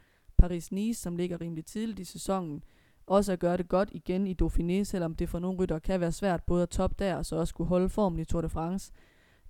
Paris-Nice, 0.42 0.92
som 0.92 1.16
ligger 1.16 1.40
rimelig 1.40 1.64
tidligt 1.64 1.98
i 1.98 2.04
sæsonen, 2.04 2.62
også 3.10 3.32
at 3.32 3.38
gøre 3.38 3.56
det 3.56 3.68
godt 3.68 3.88
igen 3.92 4.26
i 4.26 4.34
Dauphiné, 4.42 4.82
selvom 4.82 5.14
det 5.14 5.28
for 5.28 5.38
nogle 5.38 5.58
rytter 5.58 5.78
kan 5.78 6.00
være 6.00 6.12
svært 6.12 6.44
både 6.44 6.62
at 6.62 6.68
top 6.68 6.98
der, 6.98 7.16
og 7.16 7.26
så 7.26 7.36
også 7.36 7.54
kunne 7.54 7.68
holde 7.68 7.88
formen 7.88 8.18
i 8.18 8.24
Tour 8.24 8.40
de 8.40 8.48
France. 8.48 8.92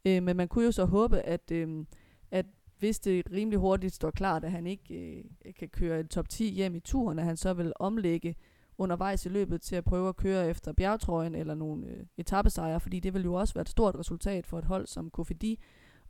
Øh, 0.04 0.22
men 0.22 0.36
man 0.36 0.48
kunne 0.48 0.64
jo 0.64 0.72
så 0.72 0.84
håbe, 0.84 1.20
at, 1.20 1.50
øh, 1.50 1.84
at 2.30 2.46
hvis 2.78 3.00
det 3.00 3.22
rimelig 3.32 3.58
hurtigt 3.58 3.94
står 3.94 4.10
klart, 4.10 4.44
at 4.44 4.50
han 4.50 4.66
ikke 4.66 4.94
øh, 4.94 5.54
kan 5.58 5.68
køre 5.68 6.00
en 6.00 6.08
top 6.08 6.28
10 6.28 6.50
hjem 6.50 6.74
i 6.74 6.80
turen, 6.80 7.18
at 7.18 7.24
han 7.24 7.36
så 7.36 7.52
vil 7.54 7.72
omlægge 7.76 8.34
undervejs 8.78 9.26
i 9.26 9.28
løbet 9.28 9.62
til 9.62 9.76
at 9.76 9.84
prøve 9.84 10.08
at 10.08 10.16
køre 10.16 10.48
efter 10.48 10.72
bjergtrøjen 10.72 11.34
eller 11.34 11.54
nogle 11.54 11.86
øh, 11.86 12.06
etappesejre, 12.16 12.80
fordi 12.80 13.00
det 13.00 13.14
vil 13.14 13.24
jo 13.24 13.34
også 13.34 13.54
være 13.54 13.62
et 13.62 13.68
stort 13.68 13.96
resultat 13.98 14.46
for 14.46 14.58
et 14.58 14.64
hold 14.64 14.86
som 14.86 15.10
Kofidi, 15.10 15.60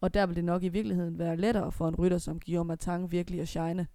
og 0.01 0.15
der 0.15 0.27
vil 0.27 0.37
det 0.37 0.45
nok 0.45 0.63
i 0.63 0.69
virkeligheden 0.69 1.19
være 1.19 1.37
lettere 1.37 1.73
for 1.73 1.89
en 1.89 1.95
rytter 1.97 2.19
som 2.19 2.41
Guillaume 2.41 2.69
Martin 2.69 3.13
virkelig 3.13 3.41
at 3.41 3.49
shine 3.49 3.87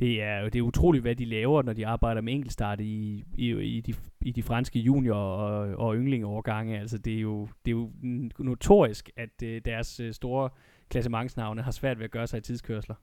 det 0.00 0.22
er, 0.22 0.44
det 0.44 0.58
er 0.58 0.62
utroligt, 0.62 1.02
hvad 1.02 1.14
de 1.14 1.24
laver, 1.24 1.62
når 1.62 1.72
de 1.72 1.86
arbejder 1.86 2.20
med 2.20 2.32
enkeltstart 2.32 2.80
i, 2.80 3.24
i, 3.34 3.50
i, 3.52 3.80
de, 3.80 3.94
i 4.20 4.30
de 4.30 4.42
franske 4.42 4.78
junior- 4.78 5.14
og, 5.14 5.58
og 5.86 5.96
ynglingeårgange. 5.96 6.78
Altså, 6.78 6.98
det 6.98 7.16
er 7.16 7.20
jo, 7.20 7.48
det 7.64 7.70
er 7.70 7.76
jo 7.76 7.90
notorisk, 8.38 9.10
at 9.16 9.42
øh, 9.42 9.62
deres 9.64 10.00
øh, 10.00 10.12
store 10.12 10.50
klassementsnavne 10.88 11.62
har 11.62 11.70
svært 11.70 11.98
ved 11.98 12.04
at 12.04 12.10
gøre 12.10 12.26
sig 12.26 12.38
i 12.38 12.40
tidskørsler. 12.40 12.94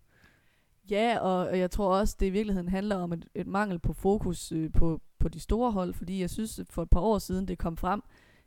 Ja, 0.92 1.20
og 1.20 1.60
jeg 1.60 1.72
tror 1.72 2.00
også, 2.00 2.18
det 2.20 2.26
i 2.26 2.30
virkeligheden 2.30 2.70
handler 2.70 2.96
om 2.96 3.14
et, 3.14 3.26
et 3.36 3.48
mangel 3.48 3.80
på 3.80 3.94
fokus 3.94 4.52
øh, 4.52 4.72
på, 4.72 5.02
på 5.20 5.28
de 5.28 5.40
store 5.40 5.72
hold, 5.72 5.94
fordi 5.94 6.22
jeg 6.22 6.30
synes, 6.30 6.62
for 6.70 6.82
et 6.82 6.90
par 6.90 7.00
år 7.00 7.18
siden 7.18 7.48
det 7.48 7.58
kom 7.58 7.78
frem, 7.78 8.02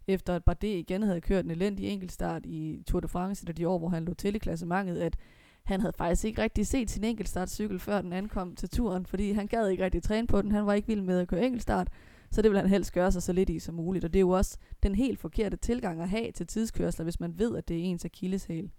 efter 0.07 0.35
at 0.35 0.45
Bardet 0.45 0.69
igen 0.69 1.03
havde 1.03 1.21
kørt 1.21 1.45
en 1.45 1.51
elendig 1.51 1.89
enkeltstart 1.89 2.47
i 2.47 2.83
Tour 2.87 3.01
de 3.01 3.09
France, 3.09 3.47
i 3.49 3.53
de 3.53 3.69
år, 3.69 3.79
hvor 3.79 3.89
han 3.89 4.05
lå 4.05 4.15
til 4.15 4.35
i 4.35 4.39
klassementet, 4.39 4.97
at 4.99 5.17
han 5.65 5.81
havde 5.81 5.93
faktisk 5.99 6.25
ikke 6.25 6.43
rigtig 6.43 6.67
set 6.67 6.91
sin 6.91 7.05
enkeltstartcykel, 7.05 7.79
før 7.79 8.01
den 8.01 8.13
ankom 8.13 8.55
til 8.55 8.69
turen, 8.69 9.07
fordi 9.07 9.33
han 9.33 9.47
gad 9.47 9.69
ikke 9.69 9.85
rigtig 9.85 10.03
træne 10.03 10.27
på 10.27 10.43
den. 10.43 10.53
Han 10.53 10.67
var 10.67 10.73
ikke 10.73 10.89
vild 10.89 11.03
med 11.03 11.19
at 11.19 11.29
køre 11.29 11.45
enkeltstart, 11.45 11.89
så 12.31 12.43
det 12.43 12.51
vil 12.51 12.61
han 12.61 12.69
helst 12.69 12.93
gøre 12.93 13.13
sig 13.13 13.23
så 13.23 13.33
lidt 13.33 13.51
i 13.51 13.59
som 13.59 13.75
muligt. 13.75 14.05
Og 14.05 14.13
det 14.13 14.19
er 14.19 14.21
jo 14.21 14.31
også 14.31 14.59
den 14.83 14.95
helt 14.95 15.19
forkerte 15.19 15.57
tilgang 15.57 16.01
at 16.01 16.09
have 16.09 16.33
til 16.33 16.47
tidskørsler, 16.47 17.05
hvis 17.05 17.21
man 17.21 17.39
ved, 17.39 17.57
at 17.57 17.69
det 17.69 17.77
er 17.77 17.83
ens 17.83 18.05
akilleshæl. 18.05 18.71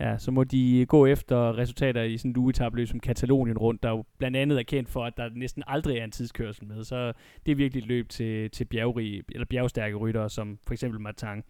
Ja, 0.00 0.18
så 0.18 0.30
må 0.30 0.44
de 0.44 0.80
øh, 0.80 0.86
gå 0.86 1.06
efter 1.06 1.58
resultater 1.58 2.02
i 2.02 2.18
sådan 2.18 2.30
en 2.30 2.36
ugetabløb 2.36 2.88
som 2.88 3.00
Katalonien 3.00 3.58
rundt, 3.58 3.82
der 3.82 3.90
jo 3.90 4.04
blandt 4.18 4.36
andet 4.36 4.58
er 4.58 4.62
kendt 4.62 4.88
for, 4.88 5.04
at 5.04 5.16
der 5.16 5.30
næsten 5.34 5.62
aldrig 5.66 5.98
er 5.98 6.04
en 6.04 6.10
tidskørsel 6.10 6.66
med. 6.66 6.84
Så 6.84 7.12
det 7.46 7.52
er 7.52 7.56
virkelig 7.56 7.82
et 7.82 7.88
løb 7.88 8.08
til, 8.08 8.50
til 8.50 8.64
bjergrige, 8.64 9.22
eller 9.32 9.46
bjergstærke 9.46 9.96
ryttere, 9.96 10.30
som 10.30 10.58
for 10.66 10.72
eksempel 10.72 11.00
Matang. 11.00 11.44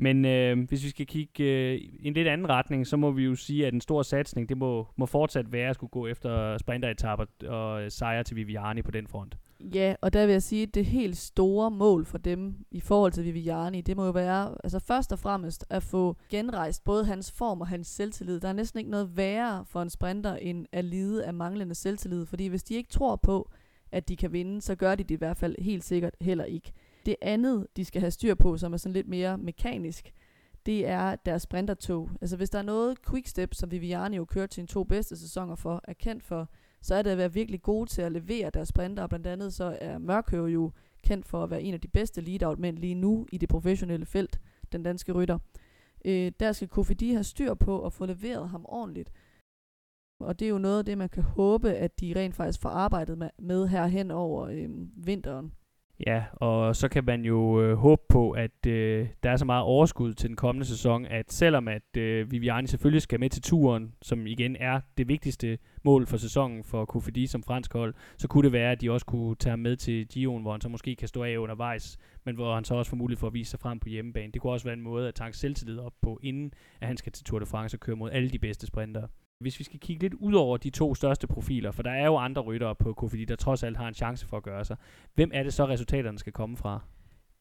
Men 0.00 0.24
øh, 0.24 0.68
hvis 0.68 0.84
vi 0.84 0.88
skal 0.88 1.06
kigge 1.06 1.44
øh, 1.44 1.74
i 1.76 2.08
en 2.08 2.14
lidt 2.14 2.28
anden 2.28 2.48
retning, 2.48 2.86
så 2.86 2.96
må 2.96 3.10
vi 3.10 3.24
jo 3.24 3.34
sige, 3.34 3.66
at 3.66 3.74
en 3.74 3.80
stor 3.80 4.02
satsning, 4.02 4.48
det 4.48 4.58
må, 4.58 4.86
må 4.96 5.06
fortsat 5.06 5.52
være 5.52 5.68
at 5.68 5.74
skulle 5.74 5.90
gå 5.90 6.06
efter 6.06 6.58
sprinteretapper 6.58 7.24
og 7.48 7.82
øh, 7.82 7.90
sejre 7.90 8.24
til 8.24 8.36
Viviani 8.36 8.82
på 8.82 8.90
den 8.90 9.06
front. 9.06 9.36
Ja, 9.74 9.94
og 10.00 10.12
der 10.12 10.26
vil 10.26 10.32
jeg 10.32 10.42
sige, 10.42 10.62
at 10.62 10.74
det 10.74 10.84
helt 10.84 11.16
store 11.16 11.70
mål 11.70 12.06
for 12.06 12.18
dem 12.18 12.54
i 12.70 12.80
forhold 12.80 13.12
til 13.12 13.24
Viviani, 13.24 13.80
det 13.80 13.96
må 13.96 14.04
jo 14.04 14.10
være, 14.10 14.54
altså 14.64 14.78
først 14.78 15.12
og 15.12 15.18
fremmest 15.18 15.64
at 15.70 15.82
få 15.82 16.16
genrejst 16.30 16.84
både 16.84 17.04
hans 17.04 17.32
form 17.32 17.60
og 17.60 17.66
hans 17.66 17.86
selvtillid. 17.86 18.40
Der 18.40 18.48
er 18.48 18.52
næsten 18.52 18.78
ikke 18.78 18.90
noget 18.90 19.16
værre 19.16 19.64
for 19.66 19.82
en 19.82 19.90
sprinter 19.90 20.36
end 20.36 20.66
at 20.72 20.84
lide 20.84 21.24
af 21.24 21.34
manglende 21.34 21.74
selvtillid, 21.74 22.26
fordi 22.26 22.46
hvis 22.46 22.62
de 22.62 22.74
ikke 22.74 22.90
tror 22.90 23.16
på, 23.16 23.50
at 23.92 24.08
de 24.08 24.16
kan 24.16 24.32
vinde, 24.32 24.60
så 24.60 24.74
gør 24.74 24.94
de 24.94 25.02
det 25.02 25.14
i 25.14 25.18
hvert 25.18 25.36
fald 25.36 25.54
helt 25.58 25.84
sikkert 25.84 26.14
heller 26.20 26.44
ikke. 26.44 26.72
Det 27.06 27.16
andet, 27.22 27.66
de 27.76 27.84
skal 27.84 28.00
have 28.00 28.10
styr 28.10 28.34
på, 28.34 28.56
som 28.56 28.72
er 28.72 28.76
sådan 28.76 28.92
lidt 28.92 29.08
mere 29.08 29.38
mekanisk, 29.38 30.12
det 30.66 30.86
er 30.86 31.16
deres 31.16 31.42
sprintertog. 31.42 32.10
Altså 32.20 32.36
hvis 32.36 32.50
der 32.50 32.58
er 32.58 32.62
noget 32.62 33.02
quickstep, 33.10 33.54
som 33.54 33.70
Viviani 33.70 34.16
jo 34.16 34.24
kørte 34.24 34.54
til 34.54 34.60
en 34.60 34.66
to 34.66 34.84
bedste 34.84 35.16
sæsoner 35.16 35.54
for, 35.54 35.80
er 35.84 35.92
kendt 35.92 36.22
for, 36.22 36.48
så 36.82 36.94
er 36.94 37.02
det 37.02 37.10
at 37.10 37.18
være 37.18 37.32
virkelig 37.32 37.62
gode 37.62 37.90
til 37.90 38.02
at 38.02 38.12
levere 38.12 38.50
deres 38.50 38.68
sprinter. 38.68 39.06
Blandt 39.06 39.26
andet 39.26 39.54
så 39.54 39.78
er 39.80 39.98
Mørkøv 39.98 40.44
jo 40.44 40.70
kendt 41.02 41.26
for 41.26 41.42
at 41.42 41.50
være 41.50 41.62
en 41.62 41.74
af 41.74 41.80
de 41.80 41.88
bedste 41.88 42.20
lead 42.20 42.56
mænd 42.56 42.78
lige 42.78 42.94
nu 42.94 43.26
i 43.32 43.38
det 43.38 43.48
professionelle 43.48 44.06
felt, 44.06 44.40
den 44.72 44.82
danske 44.82 45.12
rytter. 45.12 45.38
Øh, 46.04 46.32
der 46.40 46.52
skal 46.52 46.68
Kofidi 46.68 47.12
have 47.12 47.24
styr 47.24 47.54
på 47.54 47.86
at 47.86 47.92
få 47.92 48.06
leveret 48.06 48.48
ham 48.48 48.64
ordentligt. 48.68 49.12
Og 50.20 50.38
det 50.38 50.44
er 50.44 50.50
jo 50.50 50.58
noget 50.58 50.78
af 50.78 50.84
det, 50.84 50.98
man 50.98 51.08
kan 51.08 51.22
håbe, 51.22 51.72
at 51.72 52.00
de 52.00 52.12
rent 52.16 52.34
faktisk 52.34 52.60
får 52.60 52.68
arbejdet 52.68 53.18
med, 53.18 53.30
med 53.38 53.68
her 53.68 53.86
hen 53.86 54.10
over 54.10 54.46
øh, 54.46 54.68
vinteren. 55.06 55.52
Ja, 56.06 56.24
og 56.32 56.76
så 56.76 56.88
kan 56.88 57.04
man 57.04 57.24
jo 57.24 57.62
øh, 57.62 57.76
håbe 57.76 58.02
på, 58.08 58.30
at 58.30 58.66
øh, 58.66 59.08
der 59.22 59.30
er 59.30 59.36
så 59.36 59.44
meget 59.44 59.62
overskud 59.64 60.14
til 60.14 60.28
den 60.28 60.36
kommende 60.36 60.66
sæson, 60.66 61.06
at 61.06 61.32
selvom 61.32 61.68
at 61.68 61.96
øh, 61.96 62.30
Viviani 62.30 62.66
selvfølgelig 62.66 63.02
skal 63.02 63.20
med 63.20 63.30
til 63.30 63.42
turen, 63.42 63.94
som 64.02 64.26
igen 64.26 64.56
er 64.56 64.80
det 64.98 65.08
vigtigste 65.08 65.58
mål 65.84 66.06
for 66.06 66.16
sæsonen 66.16 66.64
for 66.64 66.84
Kofidi 66.84 67.26
som 67.26 67.42
fransk 67.42 67.72
hold, 67.72 67.94
så 68.18 68.28
kunne 68.28 68.44
det 68.44 68.52
være, 68.52 68.72
at 68.72 68.80
de 68.80 68.90
også 68.90 69.06
kunne 69.06 69.36
tage 69.36 69.50
ham 69.50 69.58
med 69.58 69.76
til 69.76 70.06
Gion, 70.08 70.42
hvor 70.42 70.52
han 70.52 70.60
så 70.60 70.68
måske 70.68 70.96
kan 70.96 71.08
stå 71.08 71.22
af 71.22 71.36
undervejs, 71.36 71.98
men 72.24 72.34
hvor 72.34 72.54
han 72.54 72.64
så 72.64 72.74
også 72.74 72.90
får 72.90 72.96
mulighed 72.96 73.20
for 73.20 73.26
at 73.26 73.34
vise 73.34 73.50
sig 73.50 73.60
frem 73.60 73.80
på 73.80 73.88
hjemmebane. 73.88 74.32
Det 74.32 74.40
kunne 74.40 74.52
også 74.52 74.66
være 74.66 74.74
en 74.74 74.82
måde 74.82 75.08
at 75.08 75.14
tanke 75.14 75.36
selvtillid 75.36 75.78
op 75.78 75.94
på, 76.02 76.20
inden 76.22 76.52
at 76.80 76.86
han 76.86 76.96
skal 76.96 77.12
til 77.12 77.24
Tour 77.24 77.38
de 77.38 77.46
France 77.46 77.76
og 77.76 77.80
køre 77.80 77.96
mod 77.96 78.10
alle 78.10 78.30
de 78.30 78.38
bedste 78.38 78.66
sprinter. 78.66 79.06
Hvis 79.40 79.58
vi 79.58 79.64
skal 79.64 79.80
kigge 79.80 80.02
lidt 80.02 80.14
ud 80.14 80.34
over 80.34 80.56
de 80.56 80.70
to 80.70 80.94
største 80.94 81.26
profiler, 81.26 81.70
for 81.70 81.82
der 81.82 81.90
er 81.90 82.06
jo 82.06 82.16
andre 82.16 82.42
ryttere 82.42 82.74
på 82.74 82.92
Kofidi, 82.92 83.24
der 83.24 83.36
trods 83.36 83.62
alt 83.62 83.76
har 83.76 83.88
en 83.88 83.94
chance 83.94 84.26
for 84.26 84.36
at 84.36 84.42
gøre 84.42 84.64
sig. 84.64 84.76
Hvem 85.14 85.30
er 85.34 85.42
det 85.42 85.54
så, 85.54 85.66
resultaterne 85.66 86.18
skal 86.18 86.32
komme 86.32 86.56
fra? 86.56 86.80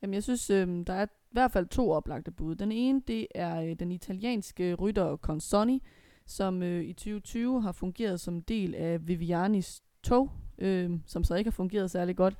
Jamen, 0.01 0.13
jeg 0.13 0.23
synes, 0.23 0.49
øh, 0.49 0.67
der 0.87 0.93
er 0.93 1.05
i 1.05 1.31
hvert 1.31 1.51
fald 1.51 1.67
to 1.67 1.91
oplagte 1.91 2.31
bud. 2.31 2.55
Den 2.55 2.71
ene, 2.71 3.01
det 3.07 3.27
er 3.35 3.61
øh, 3.61 3.75
den 3.79 3.91
italienske 3.91 4.73
rytter 4.73 5.17
Consoni, 5.17 5.83
som 6.25 6.63
øh, 6.63 6.83
i 6.83 6.93
2020 6.93 7.61
har 7.61 7.71
fungeret 7.71 8.19
som 8.19 8.41
del 8.41 8.75
af 8.75 9.07
Vivianis 9.07 9.81
tog, 10.03 10.31
øh, 10.57 10.91
som 11.05 11.23
så 11.23 11.35
ikke 11.35 11.49
har 11.49 11.55
fungeret 11.55 11.91
særlig 11.91 12.15
godt, 12.15 12.35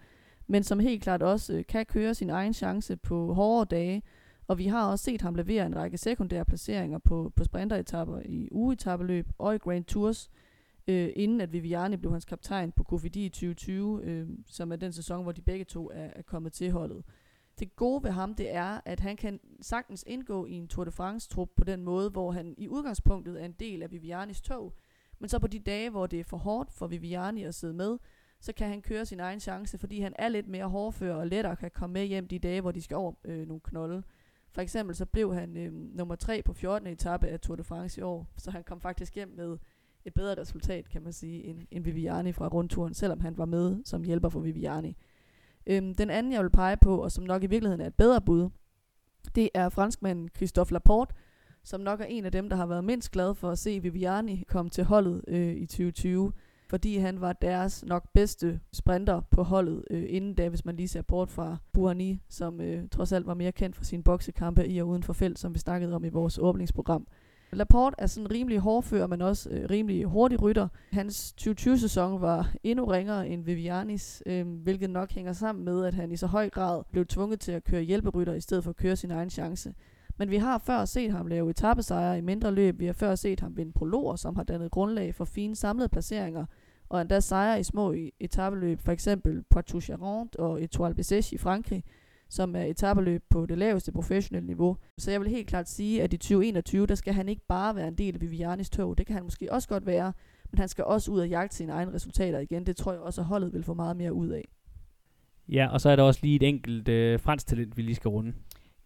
men 0.48 0.64
som 0.64 0.80
helt 0.80 1.04
klart 1.04 1.24
også 1.24 1.54
øh, 1.54 1.66
kan 1.70 1.86
køre 1.86 2.14
sin 2.14 2.30
egen 2.30 2.54
chance 2.54 2.98
på 2.98 3.34
hårde 3.34 3.76
dage, 3.76 4.04
og 4.50 4.58
vi 4.58 4.68
har 4.68 4.92
også 4.92 5.04
set 5.04 5.22
ham 5.22 5.36
levere 5.36 5.66
en 5.66 5.76
række 5.76 5.98
sekundære 5.98 6.46
placeringer 6.46 6.98
på, 6.98 7.32
på 7.36 7.44
sprinteretapper 7.44 8.22
i 8.26 8.48
ugetabeløb 8.52 9.28
og 9.38 9.56
i 9.56 9.58
Grand 9.58 9.86
Tours, 9.86 10.32
øh, 10.88 11.10
inden 11.16 11.42
at 11.42 11.54
Viviani 11.54 11.98
blev 11.98 12.12
hans 12.12 12.26
kaptajn 12.26 12.72
på 12.72 12.84
Kofidi 12.84 13.26
i 13.26 13.30
2020, 13.30 14.04
øh, 14.04 14.28
som 14.48 14.72
er 14.72 14.76
den 14.76 14.94
sæson, 14.94 15.24
hvor 15.24 15.32
de 15.32 15.42
begge 15.42 15.66
to 15.66 15.90
er, 15.94 16.10
er 16.16 16.22
kommet 16.22 16.54
til 16.54 16.72
holdet. 16.72 17.04
Det 17.60 17.76
gode 17.76 18.04
ved 18.04 18.12
ham, 18.12 18.36
det 18.36 18.56
er, 18.56 18.82
at 18.86 19.00
han 19.00 19.18
kan 19.18 19.40
sagtens 19.62 20.04
indgå 20.08 20.46
i 20.46 20.52
en 20.52 20.68
Tour 20.68 20.86
de 20.86 20.92
France-trup 20.92 21.50
på 21.56 21.64
den 21.64 21.84
måde, 21.84 22.10
hvor 22.10 22.32
han 22.32 22.56
i 22.58 22.68
udgangspunktet 22.68 23.42
er 23.42 23.46
en 23.46 23.56
del 23.60 23.84
af 23.84 23.92
Vivianis 23.92 24.42
tog, 24.42 24.74
men 25.20 25.30
så 25.30 25.40
på 25.40 25.48
de 25.48 25.60
dage, 25.60 25.90
hvor 25.90 26.08
det 26.08 26.20
er 26.20 26.24
for 26.24 26.38
hårdt 26.38 26.72
for 26.72 26.88
Viviani 26.88 27.44
at 27.44 27.56
sidde 27.56 27.74
med, 27.74 27.98
så 28.40 28.54
kan 28.54 28.68
han 28.68 28.82
køre 28.82 29.06
sin 29.06 29.20
egen 29.20 29.40
chance, 29.40 29.78
fordi 29.78 30.00
han 30.00 30.14
er 30.20 30.28
lidt 30.28 30.48
mere 30.48 30.66
hårdfør 30.66 31.16
og 31.16 31.28
lettere 31.28 31.56
kan 31.56 31.72
komme 31.72 31.94
med 31.94 32.06
hjem 32.06 32.28
de 32.28 32.40
dage, 32.40 32.62
hvor 32.62 32.72
de 32.72 32.82
skal 32.82 32.98
over 32.98 33.14
øh, 33.26 33.48
nogle 33.48 33.62
knolde. 33.62 34.04
For 34.52 34.62
eksempel 34.62 34.96
så 34.96 35.06
blev 35.06 35.34
han 35.34 35.58
øh, 35.58 35.74
nummer 35.74 36.16
3 36.16 36.42
på 36.46 36.54
14. 36.54 36.88
etape 36.88 37.28
af 37.28 37.40
Tour 37.40 37.56
de 37.56 37.64
France 37.64 38.00
i 38.00 38.04
år, 38.04 38.28
så 38.38 38.52
han 38.52 38.64
kom 38.64 38.82
faktisk 38.82 39.16
hjem 39.16 39.34
med 39.38 39.58
et 40.06 40.14
bedre 40.14 40.42
resultat, 40.42 40.90
kan 40.90 41.04
man 41.04 41.14
sige, 41.14 41.44
end, 41.44 41.62
end 41.72 41.84
Viviani 41.84 42.32
fra 42.32 42.48
rundturen, 42.48 42.94
selvom 42.94 43.20
han 43.20 43.38
var 43.38 43.46
med 43.46 43.78
som 43.86 44.04
hjælper 44.04 44.30
for 44.30 44.40
Viviani. 44.40 44.98
Øhm, 45.68 45.96
den 45.96 46.10
anden, 46.10 46.34
jeg 46.34 46.44
vil 46.44 46.50
pege 46.50 46.78
på, 46.78 46.98
og 46.98 47.12
som 47.12 47.24
nok 47.24 47.44
i 47.44 47.48
virkeligheden 47.48 47.82
er 47.82 47.88
et 47.88 47.96
bedre 47.96 48.22
bud, 48.22 48.50
det 49.36 49.50
er 49.54 49.70
franskmanden 49.70 50.30
Christophe 50.36 50.74
Laporte, 50.74 51.16
som 51.64 51.82
nok 51.82 52.02
er 52.02 52.06
en 52.06 52.26
af 52.26 52.32
dem, 52.32 52.50
der 52.50 52.56
har 52.56 52.66
været 52.66 52.84
mindst 52.84 53.12
glad 53.12 53.36
for 53.36 53.50
at 53.50 53.60
se 53.60 53.80
Viviani 53.80 54.44
komme 54.48 54.70
til 54.70 54.84
holdet 54.84 55.22
øh, 55.28 55.56
i 55.56 55.66
2020 55.66 56.32
fordi 56.70 56.98
han 56.98 57.22
var 57.22 57.34
deres 57.34 57.86
nok 57.86 58.04
bedste 58.14 58.60
sprinter 58.74 59.22
på 59.32 59.44
holdet 59.44 59.84
øh, 59.92 60.04
inden 60.08 60.34
da, 60.34 60.50
hvis 60.50 60.66
man 60.66 60.76
lige 60.76 60.88
ser 60.88 61.02
bort 61.02 61.30
fra 61.30 61.58
Buani, 61.74 62.22
som 62.30 62.62
øh, 62.62 62.90
trods 62.92 63.12
alt 63.12 63.28
var 63.28 63.34
mere 63.34 63.52
kendt 63.52 63.76
for 63.76 63.84
sine 63.84 64.04
boksekampe 64.04 64.68
i 64.68 64.80
og 64.82 64.88
uden 64.88 65.04
for 65.04 65.14
felt, 65.14 65.40
som 65.40 65.54
vi 65.54 65.60
snakkede 65.60 65.96
om 65.96 66.04
i 66.04 66.10
vores 66.10 66.38
åbningsprogram. 66.38 67.08
Laporte 67.52 67.96
er 67.98 68.08
sådan 68.08 68.32
rimelig 68.32 68.60
hårdfører, 68.60 69.08
men 69.08 69.22
også 69.22 69.50
øh, 69.50 69.70
rimelig 69.70 70.06
hurtig 70.06 70.42
rytter. 70.42 70.68
Hans 70.92 71.36
2020-sæson 71.42 72.22
var 72.22 72.54
endnu 72.64 72.86
ringere 72.86 73.28
end 73.28 73.46
Vivianis, 73.46 74.24
øh, 74.26 74.48
hvilket 74.48 74.90
nok 74.90 75.12
hænger 75.12 75.34
sammen 75.34 75.66
med, 75.66 75.86
at 75.86 75.94
han 75.94 76.12
i 76.12 76.18
så 76.18 76.28
høj 76.28 76.50
grad 76.50 76.84
blev 76.92 77.06
tvunget 77.06 77.40
til 77.40 77.52
at 77.52 77.64
køre 77.64 77.82
hjælperytter 77.82 78.34
i 78.34 78.42
stedet 78.42 78.64
for 78.64 78.70
at 78.70 78.76
køre 78.78 78.96
sin 78.96 79.12
egen 79.12 79.30
chance. 79.30 79.74
Men 80.20 80.30
vi 80.30 80.38
har 80.38 80.58
før 80.58 80.86
set 80.86 81.12
ham 81.12 81.28
lave 81.28 81.50
etappesejre 81.50 82.18
i 82.18 82.22
mindre 82.22 82.52
løb. 82.52 82.80
Vi 82.80 82.86
har 82.86 82.94
før 82.94 83.16
set 83.16 83.40
ham 83.40 83.58
vinde 83.58 83.72
prologer, 83.72 84.16
som 84.16 84.36
har 84.36 84.44
dannet 84.44 84.72
grundlag 84.72 85.16
for 85.16 85.26
fine 85.26 85.56
samlede 85.56 85.90
placeringer, 85.90 86.46
og 86.90 87.02
endda 87.02 87.20
sejre 87.20 87.60
i 87.60 87.64
små 87.64 87.96
etabeløb, 88.20 88.80
for 88.80 88.92
eksempel 88.92 89.44
Poitou-Charentes 89.56 90.40
og 90.40 90.64
Etoile 90.64 90.96
Bessèche 91.00 91.34
i 91.34 91.38
Frankrig, 91.38 91.84
som 92.30 92.56
er 92.56 92.64
etabeløb 92.64 93.24
på 93.30 93.46
det 93.46 93.58
laveste 93.58 93.92
professionelle 93.92 94.48
niveau. 94.48 94.78
Så 94.98 95.12
jeg 95.12 95.22
vil 95.22 95.30
helt 95.30 95.48
klart 95.48 95.70
sige, 95.70 96.04
at 96.04 96.14
i 96.14 96.18
2021, 96.18 96.88
der 96.88 96.96
skal 96.96 97.14
han 97.14 97.30
ikke 97.30 97.46
bare 97.48 97.76
være 97.76 97.88
en 97.88 97.96
del 97.96 98.16
af 98.16 98.22
Vivianis 98.22 98.70
tog. 98.70 98.98
Det 98.98 99.06
kan 99.06 99.14
han 99.14 99.24
måske 99.24 99.54
også 99.54 99.68
godt 99.68 99.86
være, 99.86 100.14
men 100.52 100.60
han 100.60 100.68
skal 100.68 100.84
også 100.84 101.12
ud 101.12 101.20
og 101.20 101.30
jagte 101.30 101.56
sine 101.56 101.72
egne 101.72 101.94
resultater 101.94 102.40
igen. 102.40 102.66
Det 102.66 102.76
tror 102.76 102.92
jeg 102.92 103.02
også, 103.02 103.22
at 103.22 103.28
holdet 103.28 103.54
vil 103.54 103.64
få 103.64 103.74
meget 103.74 103.98
mere 103.98 104.14
ud 104.14 104.28
af. 104.28 104.46
Ja, 105.50 105.68
og 105.68 105.82
så 105.82 105.90
er 105.90 105.96
der 105.96 106.04
også 106.04 106.20
lige 106.24 106.36
et 106.36 106.44
enkelt 106.44 106.88
øh, 106.90 107.20
fransk 107.20 107.48
talent, 107.48 107.78
vi 107.78 107.82
lige 107.82 107.96
skal 107.96 108.10
runde. 108.10 108.34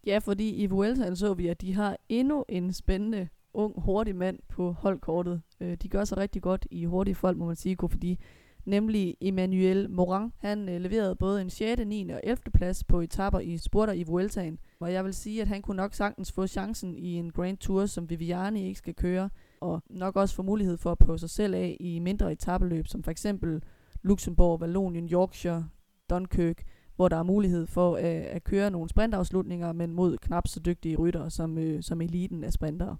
Ja, 0.06 0.18
fordi 0.18 0.54
i 0.54 0.66
Vuelta 0.66 1.14
så 1.14 1.34
vi, 1.34 1.48
at 1.48 1.60
de 1.60 1.74
har 1.74 1.96
endnu 2.08 2.44
en 2.48 2.72
spændende, 2.72 3.28
ung, 3.54 3.74
hurtig 3.76 4.16
mand 4.16 4.38
på 4.48 4.72
holdkortet. 4.72 5.42
Øh, 5.60 5.76
de 5.76 5.88
gør 5.88 6.04
sig 6.04 6.18
rigtig 6.18 6.42
godt 6.42 6.66
i 6.70 6.84
hurtige 6.84 7.14
folk, 7.14 7.38
må 7.38 7.46
man 7.46 7.56
sige, 7.56 7.76
fordi 7.90 8.18
nemlig 8.64 9.16
Emmanuel 9.20 9.90
Morin. 9.90 10.32
Han 10.38 10.68
øh, 10.68 10.80
leverede 10.80 11.16
både 11.16 11.40
en 11.40 11.50
6., 11.50 11.82
9. 11.86 12.10
og 12.10 12.20
11. 12.24 12.42
plads 12.54 12.84
på 12.84 13.00
etapper 13.00 13.40
i 13.40 13.58
spurter 13.58 13.92
i 13.92 14.02
Vueltaen. 14.02 14.58
Og 14.80 14.92
jeg 14.92 15.04
vil 15.04 15.14
sige, 15.14 15.42
at 15.42 15.48
han 15.48 15.62
kunne 15.62 15.76
nok 15.76 15.94
sagtens 15.94 16.32
få 16.32 16.46
chancen 16.46 16.96
i 16.96 17.14
en 17.14 17.32
Grand 17.32 17.56
Tour, 17.56 17.86
som 17.86 18.10
Viviani 18.10 18.66
ikke 18.66 18.78
skal 18.78 18.94
køre, 18.94 19.30
og 19.60 19.82
nok 19.90 20.16
også 20.16 20.34
få 20.34 20.42
mulighed 20.42 20.76
for 20.76 20.92
at 20.92 20.98
prøve 20.98 21.18
sig 21.18 21.30
selv 21.30 21.54
af 21.54 21.76
i 21.80 21.98
mindre 21.98 22.32
etabeløb, 22.32 22.86
som 22.86 23.02
for 23.02 23.10
eksempel 23.10 23.62
Luxembourg, 24.02 24.60
Wallonien, 24.60 25.08
Yorkshire, 25.08 25.68
Dunkirk, 26.10 26.62
hvor 26.96 27.08
der 27.08 27.16
er 27.16 27.22
mulighed 27.22 27.66
for 27.66 27.96
at, 27.96 28.04
at 28.04 28.44
køre 28.44 28.70
nogle 28.70 28.88
sprintafslutninger, 28.88 29.72
men 29.72 29.92
mod 29.92 30.18
knap 30.18 30.48
så 30.48 30.60
dygtige 30.60 30.96
rytter 30.96 31.28
som, 31.28 31.58
øh, 31.58 31.82
som 31.82 32.00
eliten 32.00 32.44
af 32.44 32.52
sprintere. 32.52 32.96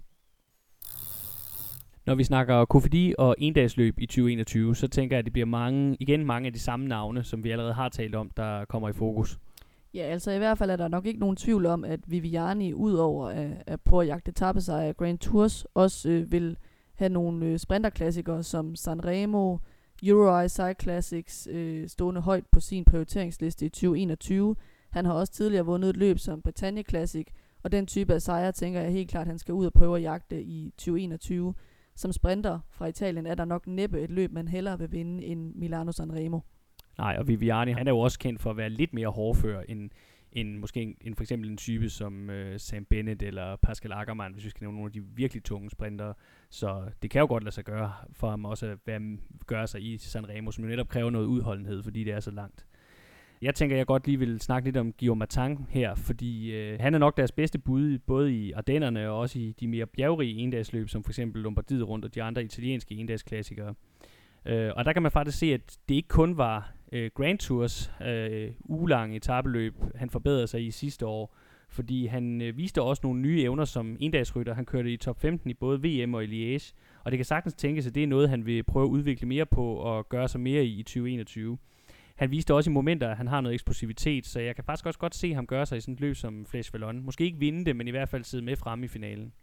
Når 2.05 2.15
vi 2.15 2.23
snakker 2.23 2.65
Kofidi 2.65 3.13
og 3.17 3.35
endagsløb 3.37 3.99
i 3.99 4.05
2021, 4.05 4.75
så 4.75 4.87
tænker 4.87 5.15
jeg, 5.15 5.19
at 5.19 5.25
det 5.25 5.33
bliver 5.33 5.45
mange, 5.45 5.97
igen 5.99 6.25
mange 6.25 6.47
af 6.47 6.53
de 6.53 6.59
samme 6.59 6.87
navne, 6.87 7.23
som 7.23 7.43
vi 7.43 7.51
allerede 7.51 7.73
har 7.73 7.89
talt 7.89 8.15
om, 8.15 8.29
der 8.37 8.65
kommer 8.65 8.89
i 8.89 8.93
fokus. 8.93 9.39
Ja, 9.93 10.01
altså 10.03 10.31
i 10.31 10.37
hvert 10.37 10.57
fald 10.57 10.71
er 10.71 10.75
der 10.75 10.87
nok 10.87 11.05
ikke 11.05 11.19
nogen 11.19 11.35
tvivl 11.35 11.65
om, 11.65 11.83
at 11.83 11.99
Viviani, 12.07 12.73
udover 12.73 13.27
at, 13.27 13.63
at 13.67 13.81
på 13.81 13.99
at 13.99 14.07
jagte 14.07 14.29
etappesejre 14.29 14.87
af 14.87 14.97
Grand 14.97 15.19
Tours, 15.19 15.65
også 15.73 16.09
øh, 16.09 16.31
vil 16.31 16.57
have 16.95 17.09
nogle 17.09 17.45
øh, 17.45 17.59
sprinterklassikere 17.59 18.43
som 18.43 18.75
Sanremo, 18.75 19.57
Euro 20.03 20.47
Cycle 20.47 20.75
Classics 20.81 21.47
øh, 21.51 21.87
stående 21.89 22.21
højt 22.21 22.45
på 22.51 22.59
sin 22.59 22.85
prioriteringsliste 22.85 23.65
i 23.65 23.69
2021. 23.69 24.55
Han 24.89 25.05
har 25.05 25.13
også 25.13 25.33
tidligere 25.33 25.65
vundet 25.65 25.89
et 25.89 25.97
løb 25.97 26.19
som 26.19 26.41
Britannia 26.41 26.83
Classic, 26.83 27.27
og 27.63 27.71
den 27.71 27.87
type 27.87 28.13
af 28.13 28.21
sejre 28.21 28.51
tænker 28.51 28.81
jeg 28.81 28.91
helt 28.91 29.09
klart, 29.09 29.21
at 29.21 29.27
han 29.27 29.39
skal 29.39 29.53
ud 29.53 29.65
og 29.65 29.73
prøve 29.73 29.97
at 29.97 30.03
jagte 30.03 30.43
i 30.43 30.73
2021. 30.77 31.53
Som 31.95 32.11
sprinter 32.11 32.59
fra 32.69 32.85
Italien 32.85 33.25
er 33.25 33.35
der 33.35 33.45
nok 33.45 33.67
næppe 33.67 34.01
et 34.01 34.11
løb, 34.11 34.31
man 34.31 34.47
hellere 34.47 34.79
vil 34.79 34.91
vinde 34.91 35.25
end 35.25 35.55
Milano 35.55 35.91
Sanremo. 35.91 36.39
Nej, 36.97 37.15
og 37.19 37.27
Viviani, 37.27 37.71
han 37.71 37.87
er 37.87 37.91
jo 37.91 37.99
også 37.99 38.19
kendt 38.19 38.41
for 38.41 38.49
at 38.49 38.57
være 38.57 38.69
lidt 38.69 38.93
mere 38.93 39.07
hårdfør 39.07 39.61
end, 39.61 39.89
en, 40.35 40.57
måske 40.57 40.81
en, 40.81 40.95
en, 41.01 41.15
for 41.15 41.23
eksempel 41.23 41.49
en 41.49 41.57
type 41.57 41.89
som 41.89 42.29
øh, 42.29 42.59
Sam 42.59 42.85
Bennett 42.85 43.23
eller 43.23 43.55
Pascal 43.55 43.91
Ackermann, 43.91 44.33
hvis 44.33 44.45
vi 44.45 44.49
skal 44.49 44.63
nævne 44.63 44.75
nogle 44.77 44.89
af 44.89 44.93
de 44.93 45.03
virkelig 45.15 45.43
tunge 45.43 45.69
sprinter. 45.69 46.13
Så 46.49 46.83
det 47.01 47.09
kan 47.09 47.19
jo 47.19 47.27
godt 47.27 47.43
lade 47.43 47.55
sig 47.55 47.63
gøre 47.63 47.93
for 48.13 48.29
ham 48.29 48.45
også 48.45 48.65
at 48.65 48.77
være, 48.85 49.17
gøre 49.47 49.67
sig 49.67 49.81
i 49.81 49.97
Sanremo, 49.97 50.51
som 50.51 50.63
jo 50.63 50.69
netop 50.69 50.89
kræver 50.89 51.09
noget 51.09 51.25
udholdenhed, 51.25 51.83
fordi 51.83 52.03
det 52.03 52.13
er 52.13 52.19
så 52.19 52.31
langt. 52.31 52.65
Jeg 53.41 53.55
tænker, 53.55 53.75
jeg 53.75 53.85
godt 53.85 54.07
lige 54.07 54.19
vil 54.19 54.39
snakke 54.39 54.67
lidt 54.67 54.77
om 54.77 54.93
Guillaume 54.93 55.19
Matang 55.19 55.67
her, 55.69 55.95
fordi 55.95 56.51
øh, 56.51 56.79
han 56.79 56.93
er 56.93 56.97
nok 56.97 57.17
deres 57.17 57.31
bedste 57.31 57.59
bud, 57.59 57.99
både 57.99 58.33
i 58.33 58.51
Ardennerne 58.51 59.09
og 59.09 59.19
også 59.19 59.39
i 59.39 59.55
de 59.59 59.67
mere 59.67 59.85
bjergrige 59.85 60.35
endagsløb, 60.35 60.89
som 60.89 61.03
for 61.03 61.11
eksempel 61.11 61.41
Lombardiet 61.41 61.87
rundt 61.87 62.05
og 62.05 62.15
de 62.15 62.23
andre 62.23 62.43
italienske 62.43 62.95
endagsklassikere. 62.95 63.73
Øh, 64.45 64.71
og 64.75 64.85
der 64.85 64.93
kan 64.93 65.01
man 65.01 65.11
faktisk 65.11 65.37
se, 65.37 65.53
at 65.53 65.77
det 65.89 65.95
ikke 65.95 66.07
kun 66.07 66.37
var 66.37 66.74
øh, 66.91 67.11
Grand 67.15 67.39
Tours 67.39 67.91
øh, 68.05 68.51
ugelange 68.65 69.15
etabeløb, 69.15 69.75
han 69.95 70.09
forbedrede 70.09 70.47
sig 70.47 70.65
i 70.65 70.71
sidste 70.71 71.05
år, 71.05 71.35
fordi 71.69 72.05
han 72.05 72.41
øh, 72.41 72.57
viste 72.57 72.81
også 72.81 72.99
nogle 73.03 73.21
nye 73.21 73.41
evner 73.41 73.65
som 73.65 73.97
endagsrytter. 73.99 74.53
Han 74.53 74.65
kørte 74.65 74.93
i 74.93 74.97
top 74.97 75.21
15 75.21 75.49
i 75.49 75.53
både 75.53 75.79
VM 75.79 76.13
og 76.13 76.23
i 76.23 76.57
Liège, 76.57 76.73
og 77.03 77.11
det 77.11 77.17
kan 77.17 77.25
sagtens 77.25 77.53
tænkes, 77.53 77.87
at 77.87 77.95
det 77.95 78.03
er 78.03 78.07
noget, 78.07 78.29
han 78.29 78.45
vil 78.45 78.63
prøve 78.63 78.83
at 78.83 78.89
udvikle 78.89 79.27
mere 79.27 79.45
på 79.45 79.75
og 79.75 80.09
gøre 80.09 80.27
sig 80.27 80.41
mere 80.41 80.65
i 80.65 80.79
i 80.79 80.83
2021. 80.83 81.57
Han 82.15 82.31
viste 82.31 82.53
også 82.53 82.69
i 82.69 82.73
momenter, 82.73 83.09
at 83.09 83.17
han 83.17 83.27
har 83.27 83.41
noget 83.41 83.53
eksplosivitet, 83.53 84.25
så 84.25 84.39
jeg 84.39 84.55
kan 84.55 84.63
faktisk 84.63 84.85
også 84.85 84.99
godt 84.99 85.15
se 85.15 85.33
ham 85.33 85.47
gøre 85.47 85.65
sig 85.65 85.77
i 85.77 85.81
sådan 85.81 85.93
et 85.93 85.99
løb 85.99 86.15
som 86.15 86.45
Flash 86.45 86.73
Vallon. 86.73 87.03
Måske 87.05 87.23
ikke 87.23 87.39
vinde 87.39 87.65
det, 87.65 87.75
men 87.75 87.87
i 87.87 87.91
hvert 87.91 88.09
fald 88.09 88.23
sidde 88.23 88.43
med 88.43 88.55
fremme 88.55 88.85
i 88.85 88.87
finalen. 88.87 89.33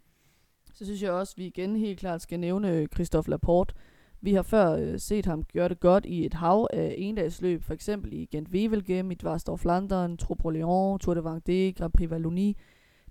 Så 0.73 0.85
synes 0.85 1.01
jeg 1.03 1.11
også, 1.11 1.33
at 1.33 1.37
vi 1.37 1.45
igen 1.45 1.75
helt 1.75 1.99
klart 1.99 2.21
skal 2.21 2.39
nævne 2.39 2.87
Christophe 2.93 3.29
Laporte. 3.29 3.75
Vi 4.23 4.33
har 4.33 4.41
før 4.41 4.71
øh, 4.71 4.99
set 4.99 5.25
ham 5.25 5.43
gøre 5.43 5.69
det 5.69 5.79
godt 5.79 6.05
i 6.05 6.25
et 6.25 6.33
hav 6.33 6.67
af 6.73 6.95
endagsløb, 6.97 7.63
for 7.63 7.73
eksempel 7.73 8.13
i 8.13 8.25
Gent 8.25 8.49
Wevelgem, 8.49 9.11
i 9.11 9.15
Dvarsdorf 9.15 9.59
Flandern, 9.59 10.17
Trop 10.17 10.49
Lyon, 10.51 10.99
Tour 10.99 11.13
de 11.13 11.19
Vendée, 11.19 11.73
Grand 11.77 11.91
Prix 11.91 12.09
Wallonie. 12.11 12.53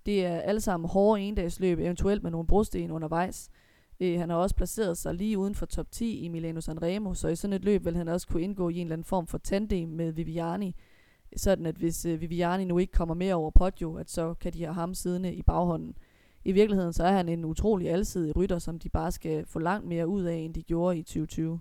Det 0.06 0.24
er 0.24 0.40
alle 0.40 0.60
sammen 0.60 0.90
hårde 0.90 1.20
endagsløb, 1.20 1.78
eventuelt 1.78 2.22
med 2.22 2.30
nogle 2.30 2.46
brosten 2.46 2.90
undervejs. 2.90 3.50
Øh, 4.00 4.20
han 4.20 4.30
har 4.30 4.36
også 4.36 4.56
placeret 4.56 4.98
sig 4.98 5.14
lige 5.14 5.38
uden 5.38 5.54
for 5.54 5.66
top 5.66 5.90
10 5.90 6.18
i 6.18 6.28
Milano 6.28 6.60
Sanremo, 6.60 7.14
så 7.14 7.28
i 7.28 7.36
sådan 7.36 7.54
et 7.54 7.64
løb 7.64 7.84
vil 7.84 7.96
han 7.96 8.08
også 8.08 8.26
kunne 8.26 8.42
indgå 8.42 8.68
i 8.68 8.74
en 8.74 8.80
eller 8.80 8.94
anden 8.94 9.04
form 9.04 9.26
for 9.26 9.38
tandem 9.38 9.88
med 9.88 10.12
Viviani. 10.12 10.76
Sådan 11.36 11.66
at 11.66 11.74
hvis 11.74 12.04
øh, 12.04 12.20
Viviani 12.20 12.64
nu 12.64 12.78
ikke 12.78 12.92
kommer 12.92 13.14
mere 13.14 13.34
over 13.34 13.50
podio, 13.50 13.94
at 13.96 14.10
så 14.10 14.34
kan 14.34 14.52
de 14.52 14.64
have 14.64 14.74
ham 14.74 14.94
siddende 14.94 15.34
i 15.34 15.42
baghånden. 15.42 15.94
I 16.44 16.52
virkeligheden 16.52 16.92
så 16.92 17.04
er 17.04 17.12
han 17.12 17.28
en 17.28 17.44
utrolig 17.44 17.90
alsidig 17.90 18.36
rytter, 18.36 18.58
som 18.58 18.78
de 18.78 18.88
bare 18.88 19.12
skal 19.12 19.46
få 19.46 19.58
langt 19.58 19.88
mere 19.88 20.08
ud 20.08 20.22
af, 20.22 20.36
end 20.36 20.54
de 20.54 20.62
gjorde 20.62 20.98
i 20.98 21.02
2020. 21.02 21.60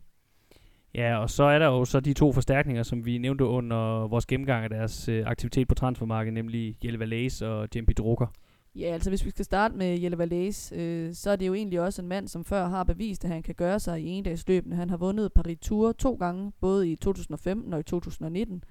Ja, 0.96 1.18
og 1.18 1.30
så 1.30 1.44
er 1.44 1.60
der 1.60 1.66
jo 1.66 1.86
så 1.86 2.00
de 2.00 2.14
to 2.14 2.32
forstærkninger, 2.32 2.84
som 2.84 3.06
vi 3.06 3.18
nævnte 3.18 3.46
under 3.46 4.08
vores 4.08 4.26
gennemgang 4.26 4.64
af 4.64 4.70
deres 4.70 5.10
øh, 5.10 5.24
aktivitet 5.28 5.68
på 5.68 5.76
transfermarkedet, 5.76 6.34
nemlig 6.34 6.78
Jelle 6.84 7.00
Valais 7.00 7.42
og 7.42 7.68
Jempi 7.76 7.94
Drucker. 7.94 8.28
Ja, 8.76 8.86
altså 8.86 9.10
hvis 9.10 9.26
vi 9.26 9.30
skal 9.30 9.46
starte 9.46 9.76
med 9.76 10.00
Jelle 10.00 10.18
Valais, 10.18 10.74
øh, 10.76 11.14
så 11.14 11.30
er 11.30 11.36
det 11.36 11.48
jo 11.48 11.54
egentlig 11.54 11.82
også 11.82 12.02
en 12.02 12.08
mand, 12.08 12.28
som 12.28 12.46
før 12.46 12.68
har 12.68 12.84
bevist, 12.84 13.24
at 13.24 13.32
han 13.32 13.44
kan 13.44 13.56
gøre 13.56 13.80
sig 13.80 14.02
i 14.02 14.08
endagsløbene. 14.08 14.76
Han 14.76 14.90
har 14.90 14.98
vundet 14.98 15.34
Paris 15.34 15.58
Tour 15.62 15.92
to 15.92 16.14
gange, 16.14 16.52
både 16.62 16.92
i 16.92 16.96
2015 16.96 17.74
og 17.74 17.80
i 17.80 17.84
2019. 17.84 18.64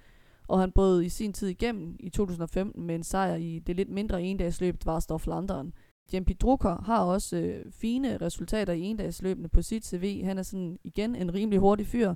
Og 0.49 0.61
han 0.61 0.73
brød 0.73 1.03
i 1.03 1.09
sin 1.09 1.33
tid 1.33 1.49
igennem 1.49 1.97
i 2.01 2.11
2015 2.11 2.87
med 2.87 2.95
en 2.95 3.03
sejr 3.03 3.35
i 3.35 3.59
det 3.59 3.77
lidt 3.77 3.89
mindre 3.89 4.23
endagsløb 4.23 4.83
Dvarsdorf 4.83 5.21
Flandern. 5.21 5.73
Jempi 6.15 6.33
Drucker 6.33 6.83
har 6.85 6.99
også 7.05 7.37
øh, 7.37 7.73
fine 7.73 8.17
resultater 8.17 8.73
i 8.73 8.81
endagsløbene 8.81 9.49
på 9.49 9.63
sit 9.63 9.87
CV. 9.87 10.25
Han 10.25 10.39
er 10.39 10.43
sådan 10.43 10.79
igen 10.85 11.17
en 11.17 11.35
rimelig 11.35 11.59
hurtig 11.59 11.87
fyr, 11.87 12.15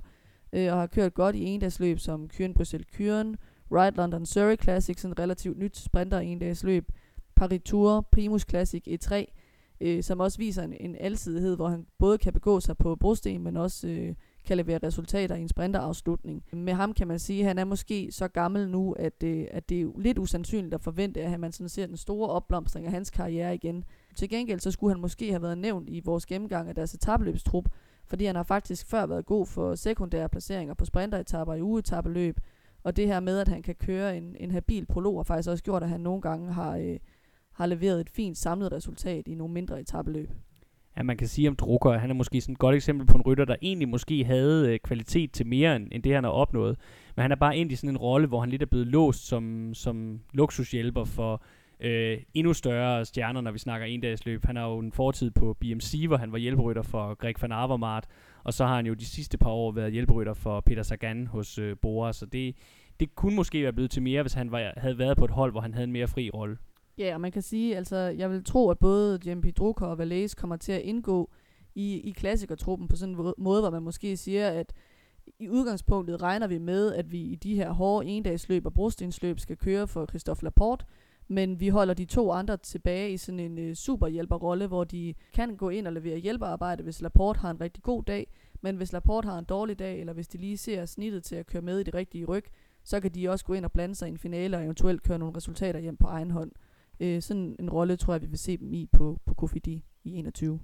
øh, 0.53 0.73
og 0.73 0.79
har 0.79 0.87
kørt 0.87 1.13
godt 1.13 1.35
i 1.35 1.43
endagsløb 1.43 1.99
som 1.99 2.27
Kyren 2.27 2.53
Bruxelles 2.53 2.87
Kyren, 2.93 3.37
Ride 3.71 3.95
London 3.95 4.25
Surrey 4.25 4.55
Classic, 4.63 4.99
sådan 4.99 5.19
relativt 5.19 5.57
nyt 5.57 5.77
sprinter 5.77 6.19
i 6.19 6.27
endagsløb, 6.27 6.91
Paris 7.35 7.61
Tour, 7.65 8.07
Primus 8.11 8.45
Classic 8.49 8.83
E3, 8.87 9.25
øh, 9.81 10.03
som 10.03 10.19
også 10.19 10.37
viser 10.37 10.63
en, 10.63 10.73
en 10.79 10.95
alsidighed, 10.99 11.55
hvor 11.55 11.67
han 11.67 11.85
både 11.97 12.17
kan 12.17 12.33
begå 12.33 12.59
sig 12.59 12.77
på 12.77 12.95
brosten, 12.95 13.43
men 13.43 13.57
også 13.57 13.87
øh, 13.87 14.15
kan 14.45 14.57
levere 14.57 14.79
resultater 14.83 15.35
i 15.35 15.41
en 15.41 15.49
sprinterafslutning. 15.49 16.43
Med 16.53 16.73
ham 16.73 16.93
kan 16.93 17.07
man 17.07 17.19
sige, 17.19 17.39
at 17.39 17.47
han 17.47 17.57
er 17.57 17.63
måske 17.65 18.11
så 18.11 18.27
gammel 18.27 18.69
nu, 18.69 18.93
at, 18.93 19.21
det, 19.21 19.47
at 19.51 19.69
det 19.69 19.81
er 19.81 19.99
lidt 19.99 20.17
usandsynligt 20.17 20.73
at 20.73 20.81
forvente, 20.81 21.21
at 21.21 21.39
man 21.39 21.51
sådan 21.51 21.69
ser 21.69 21.85
den 21.85 21.97
store 21.97 22.29
opblomstring 22.29 22.85
af 22.85 22.91
hans 22.91 23.09
karriere 23.09 23.55
igen. 23.55 23.83
Til 24.15 24.29
gengæld 24.29 24.59
så 24.59 24.71
skulle 24.71 24.93
han 24.93 25.01
måske 25.01 25.29
have 25.29 25.41
været 25.41 25.57
nævnt 25.57 25.89
i 25.89 26.01
vores 26.05 26.25
gennemgang 26.25 26.69
af 26.69 26.75
deres 26.75 26.93
etabløbstrup, 26.93 27.69
fordi 28.07 28.25
han 28.25 28.35
har 28.35 28.43
faktisk 28.43 28.87
før 28.87 29.05
været 29.05 29.25
god 29.25 29.45
for 29.45 29.75
sekundære 29.75 30.29
placeringer 30.29 30.73
på 30.73 30.85
sprinteretapper 30.85 31.53
i 31.53 31.61
ugetabeløb, 31.61 32.39
og 32.83 32.95
det 32.95 33.07
her 33.07 33.19
med, 33.19 33.39
at 33.39 33.47
han 33.47 33.61
kan 33.61 33.75
køre 33.75 34.17
en, 34.17 34.35
en 34.39 34.51
habil 34.51 34.85
prolog, 34.85 35.19
har 35.19 35.23
faktisk 35.23 35.49
også 35.49 35.63
gjort, 35.63 35.83
at 35.83 35.89
han 35.89 36.01
nogle 36.01 36.21
gange 36.21 36.53
har, 36.53 36.77
øh, 36.77 36.99
har 37.53 37.65
leveret 37.65 38.01
et 38.01 38.09
fint 38.09 38.37
samlet 38.37 38.71
resultat 38.71 39.27
i 39.27 39.35
nogle 39.35 39.53
mindre 39.53 39.79
etabeløb 39.79 40.29
at 40.95 41.05
man 41.05 41.17
kan 41.17 41.27
sige 41.27 41.49
om 41.49 41.55
Drucker, 41.55 41.97
han 41.97 42.09
er 42.09 42.13
måske 42.13 42.41
sådan 42.41 42.53
et 42.53 42.59
godt 42.59 42.75
eksempel 42.75 43.07
på 43.07 43.17
en 43.17 43.21
rytter, 43.21 43.45
der 43.45 43.55
egentlig 43.61 43.89
måske 43.89 44.25
havde 44.25 44.73
øh, 44.73 44.79
kvalitet 44.79 45.31
til 45.31 45.47
mere 45.47 45.75
end, 45.75 45.87
end 45.91 46.03
det, 46.03 46.13
han 46.13 46.23
har 46.23 46.31
opnået. 46.31 46.77
Men 47.15 47.21
han 47.21 47.31
er 47.31 47.35
bare 47.35 47.57
ind 47.57 47.71
i 47.71 47.75
sådan 47.75 47.89
en 47.89 47.97
rolle, 47.97 48.27
hvor 48.27 48.39
han 48.39 48.49
lidt 48.49 48.61
er 48.61 48.65
blevet 48.65 48.87
låst 48.87 49.27
som, 49.27 49.73
som 49.73 50.19
luksushjælper 50.33 51.03
for 51.03 51.41
øh, 51.79 52.17
endnu 52.33 52.53
større 52.53 53.05
stjerner, 53.05 53.41
når 53.41 53.51
vi 53.51 53.59
snakker 53.59 53.87
endagsløb. 53.87 54.45
Han 54.45 54.55
har 54.55 54.67
jo 54.67 54.79
en 54.79 54.91
fortid 54.91 55.31
på 55.31 55.53
BMC, 55.53 56.03
hvor 56.07 56.17
han 56.17 56.31
var 56.31 56.37
hjælperytter 56.37 56.81
for 56.81 57.13
Greg 57.13 57.35
van 57.41 57.51
Avermaet, 57.51 58.05
og 58.43 58.53
så 58.53 58.65
har 58.65 58.75
han 58.75 58.85
jo 58.85 58.93
de 58.93 59.05
sidste 59.05 59.37
par 59.37 59.49
år 59.49 59.71
været 59.71 59.91
hjælperytter 59.91 60.33
for 60.33 60.61
Peter 60.61 60.83
Sagan 60.83 61.27
hos 61.27 61.57
øh, 61.57 61.75
Bora, 61.81 62.13
så 62.13 62.25
det, 62.25 62.55
det 62.99 63.15
kunne 63.15 63.35
måske 63.35 63.63
være 63.63 63.73
blevet 63.73 63.91
til 63.91 64.01
mere, 64.01 64.21
hvis 64.21 64.33
han 64.33 64.51
var, 64.51 64.73
havde 64.77 64.97
været 64.97 65.17
på 65.17 65.25
et 65.25 65.31
hold, 65.31 65.51
hvor 65.51 65.61
han 65.61 65.73
havde 65.73 65.83
en 65.83 65.91
mere 65.91 66.07
fri 66.07 66.29
rolle. 66.29 66.57
Ja, 66.97 67.13
og 67.13 67.21
man 67.21 67.31
kan 67.31 67.41
sige, 67.41 67.77
altså 67.77 67.95
jeg 67.97 68.29
vil 68.31 68.43
tro, 68.43 68.69
at 68.69 68.79
både 68.79 69.19
JMP 69.25 69.57
Drucker 69.57 69.85
og 69.85 69.97
Valais 69.97 70.35
kommer 70.35 70.57
til 70.57 70.71
at 70.71 70.81
indgå 70.81 71.29
i, 71.75 71.99
i 71.99 72.11
klassikertruppen 72.11 72.87
på 72.87 72.95
sådan 72.95 73.15
en 73.15 73.33
måde, 73.37 73.61
hvor 73.61 73.69
man 73.69 73.83
måske 73.83 74.17
siger, 74.17 74.49
at 74.49 74.73
i 75.39 75.49
udgangspunktet 75.49 76.21
regner 76.21 76.47
vi 76.47 76.57
med, 76.57 76.93
at 76.93 77.11
vi 77.11 77.21
i 77.21 77.35
de 77.35 77.55
her 77.55 77.71
hårde 77.71 78.07
endagsløb 78.07 78.65
og 78.65 78.73
brostensløb 78.73 79.39
skal 79.39 79.57
køre 79.57 79.87
for 79.87 80.05
Christophe 80.05 80.43
Laporte, 80.43 80.85
Men 81.27 81.59
vi 81.59 81.69
holder 81.69 81.93
de 81.93 82.05
to 82.05 82.31
andre 82.31 82.57
tilbage 82.57 83.11
i 83.11 83.17
sådan 83.17 83.39
en 83.39 83.57
øh, 83.57 83.75
superhjælperrolle, 83.75 84.67
hvor 84.67 84.83
de 84.83 85.13
kan 85.33 85.55
gå 85.55 85.69
ind 85.69 85.87
og 85.87 85.93
levere 85.93 86.17
hjælpearbejde, 86.17 86.83
hvis 86.83 87.01
Laporte 87.01 87.39
har 87.39 87.51
en 87.51 87.61
rigtig 87.61 87.83
god 87.83 88.03
dag. 88.03 88.27
Men 88.61 88.75
hvis 88.77 88.93
Laporte 88.93 89.25
har 89.27 89.39
en 89.39 89.45
dårlig 89.45 89.79
dag, 89.79 89.99
eller 89.99 90.13
hvis 90.13 90.27
de 90.27 90.37
lige 90.37 90.57
ser 90.57 90.85
snittet 90.85 91.23
til 91.23 91.35
at 91.35 91.45
køre 91.45 91.61
med 91.61 91.79
i 91.79 91.83
det 91.83 91.93
rigtige 91.93 92.25
ryg, 92.25 92.45
så 92.83 92.99
kan 92.99 93.11
de 93.11 93.29
også 93.29 93.45
gå 93.45 93.53
ind 93.53 93.65
og 93.65 93.71
blande 93.71 93.95
sig 93.95 94.07
i 94.07 94.11
en 94.11 94.17
finale 94.17 94.57
og 94.57 94.63
eventuelt 94.63 95.03
køre 95.03 95.19
nogle 95.19 95.37
resultater 95.37 95.79
hjem 95.79 95.97
på 95.97 96.07
egen 96.07 96.31
hånd. 96.31 96.51
Øh, 96.99 97.21
sådan 97.21 97.55
en 97.59 97.69
rolle 97.69 97.95
tror 97.95 98.13
jeg, 98.13 98.21
vi 98.21 98.27
vil 98.27 98.39
se 98.39 98.57
dem 98.57 98.73
i 98.73 98.85
på, 98.93 99.19
på 99.25 99.33
Kofidi 99.33 99.83
i 100.03 100.15
21. 100.15 100.59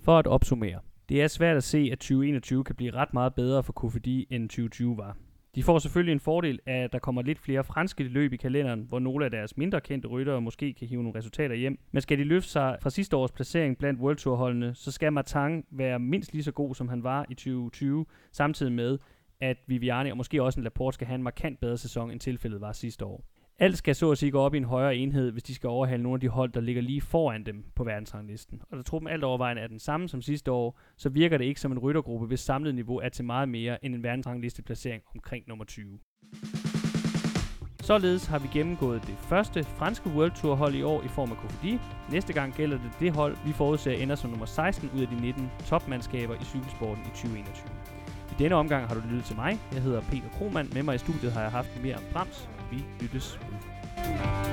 For 0.00 0.18
at 0.18 0.26
opsummere. 0.26 0.80
Det 1.08 1.22
er 1.22 1.28
svært 1.28 1.56
at 1.56 1.64
se, 1.64 1.88
at 1.92 1.98
2021 1.98 2.64
kan 2.64 2.74
blive 2.74 2.90
ret 2.90 3.14
meget 3.14 3.34
bedre 3.34 3.62
for 3.62 3.72
Kofidi, 3.72 4.26
end 4.30 4.48
2020 4.48 4.96
var. 4.96 5.16
De 5.54 5.62
får 5.62 5.78
selvfølgelig 5.78 6.12
en 6.12 6.20
fordel 6.20 6.60
af, 6.66 6.82
at 6.84 6.92
der 6.92 6.98
kommer 6.98 7.22
lidt 7.22 7.38
flere 7.38 7.64
franske 7.64 8.04
løb 8.04 8.32
i 8.32 8.36
kalenderen, 8.36 8.84
hvor 8.88 8.98
nogle 8.98 9.24
af 9.24 9.30
deres 9.30 9.56
mindre 9.56 9.80
kendte 9.80 10.08
ryttere 10.08 10.40
måske 10.40 10.72
kan 10.72 10.88
hive 10.88 11.02
nogle 11.02 11.18
resultater 11.18 11.54
hjem. 11.54 11.78
Men 11.92 12.02
skal 12.02 12.18
de 12.18 12.24
løfte 12.24 12.50
sig 12.50 12.78
fra 12.82 12.90
sidste 12.90 13.16
års 13.16 13.32
placering 13.32 13.78
blandt 13.78 14.00
World 14.00 14.16
Tour 14.16 14.36
holdene, 14.36 14.74
så 14.74 14.92
skal 14.92 15.12
Martin 15.12 15.64
være 15.70 15.98
mindst 15.98 16.32
lige 16.32 16.42
så 16.42 16.52
god, 16.52 16.74
som 16.74 16.88
han 16.88 17.02
var 17.02 17.26
i 17.30 17.34
2020, 17.34 18.06
samtidig 18.32 18.72
med, 18.72 18.98
at 19.40 19.56
Viviani 19.66 20.10
og 20.10 20.16
måske 20.16 20.42
også 20.42 20.60
en 20.60 20.64
Laporte 20.64 20.94
skal 20.94 21.06
have 21.06 21.14
en 21.14 21.22
markant 21.22 21.60
bedre 21.60 21.76
sæson, 21.76 22.10
end 22.10 22.20
tilfældet 22.20 22.60
var 22.60 22.72
sidste 22.72 23.04
år. 23.04 23.24
Alt 23.58 23.78
skal 23.78 23.94
så 23.94 24.10
at 24.10 24.18
sige 24.18 24.30
gå 24.30 24.38
op 24.38 24.54
i 24.54 24.56
en 24.56 24.64
højere 24.64 24.96
enhed, 24.96 25.32
hvis 25.32 25.42
de 25.42 25.54
skal 25.54 25.68
overhale 25.68 26.02
nogle 26.02 26.16
af 26.16 26.20
de 26.20 26.28
hold, 26.28 26.52
der 26.52 26.60
ligger 26.60 26.82
lige 26.82 27.00
foran 27.00 27.46
dem 27.46 27.64
på 27.74 27.84
verdensranglisten. 27.84 28.62
Og 28.70 28.76
da 28.76 28.82
truppen 28.82 29.10
alt 29.10 29.24
overvejende 29.24 29.62
er 29.62 29.66
den 29.66 29.78
samme 29.78 30.08
som 30.08 30.22
sidste 30.22 30.52
år, 30.52 30.78
så 30.96 31.08
virker 31.08 31.38
det 31.38 31.44
ikke 31.44 31.60
som 31.60 31.72
en 31.72 31.78
ryttergruppe, 31.78 32.26
hvis 32.26 32.40
samlet 32.40 32.74
niveau 32.74 32.98
er 32.98 33.08
til 33.08 33.24
meget 33.24 33.48
mere 33.48 33.84
end 33.84 33.94
en 33.94 34.02
verdensranglisteplacering 34.02 35.02
omkring 35.14 35.44
nummer 35.48 35.64
20. 35.64 35.98
Således 37.80 38.26
har 38.26 38.38
vi 38.38 38.48
gennemgået 38.52 39.02
det 39.06 39.14
første 39.18 39.64
franske 39.64 40.10
World 40.10 40.32
Tour 40.32 40.54
hold 40.54 40.74
i 40.74 40.82
år 40.82 41.02
i 41.02 41.08
form 41.08 41.30
af 41.30 41.36
Kofidi. 41.36 41.78
Næste 42.12 42.32
gang 42.32 42.54
gælder 42.54 42.76
det 42.76 42.90
det 43.00 43.12
hold, 43.12 43.36
vi 43.46 43.52
forudser 43.52 43.92
ender 43.92 44.14
som 44.14 44.30
nummer 44.30 44.46
16 44.46 44.90
ud 44.96 45.00
af 45.00 45.08
de 45.08 45.20
19 45.20 45.50
topmandskaber 45.66 46.34
i 46.34 46.44
cykelsporten 46.44 47.02
i 47.04 47.08
2021. 47.08 47.70
I 48.30 48.34
denne 48.38 48.54
omgang 48.54 48.86
har 48.86 48.94
du 48.94 49.00
lyttet 49.08 49.24
til 49.24 49.36
mig. 49.36 49.58
Jeg 49.72 49.82
hedder 49.82 50.00
Peter 50.00 50.28
Kromand. 50.38 50.72
Med 50.72 50.82
mig 50.82 50.94
i 50.94 50.98
studiet 50.98 51.32
har 51.32 51.42
jeg 51.42 51.50
haft 51.50 51.82
mere 51.82 51.96
om 51.96 52.02
Brams. 52.12 52.48
Vi 52.70 52.84
lyttes 53.00 53.40
Bye. 53.96 54.45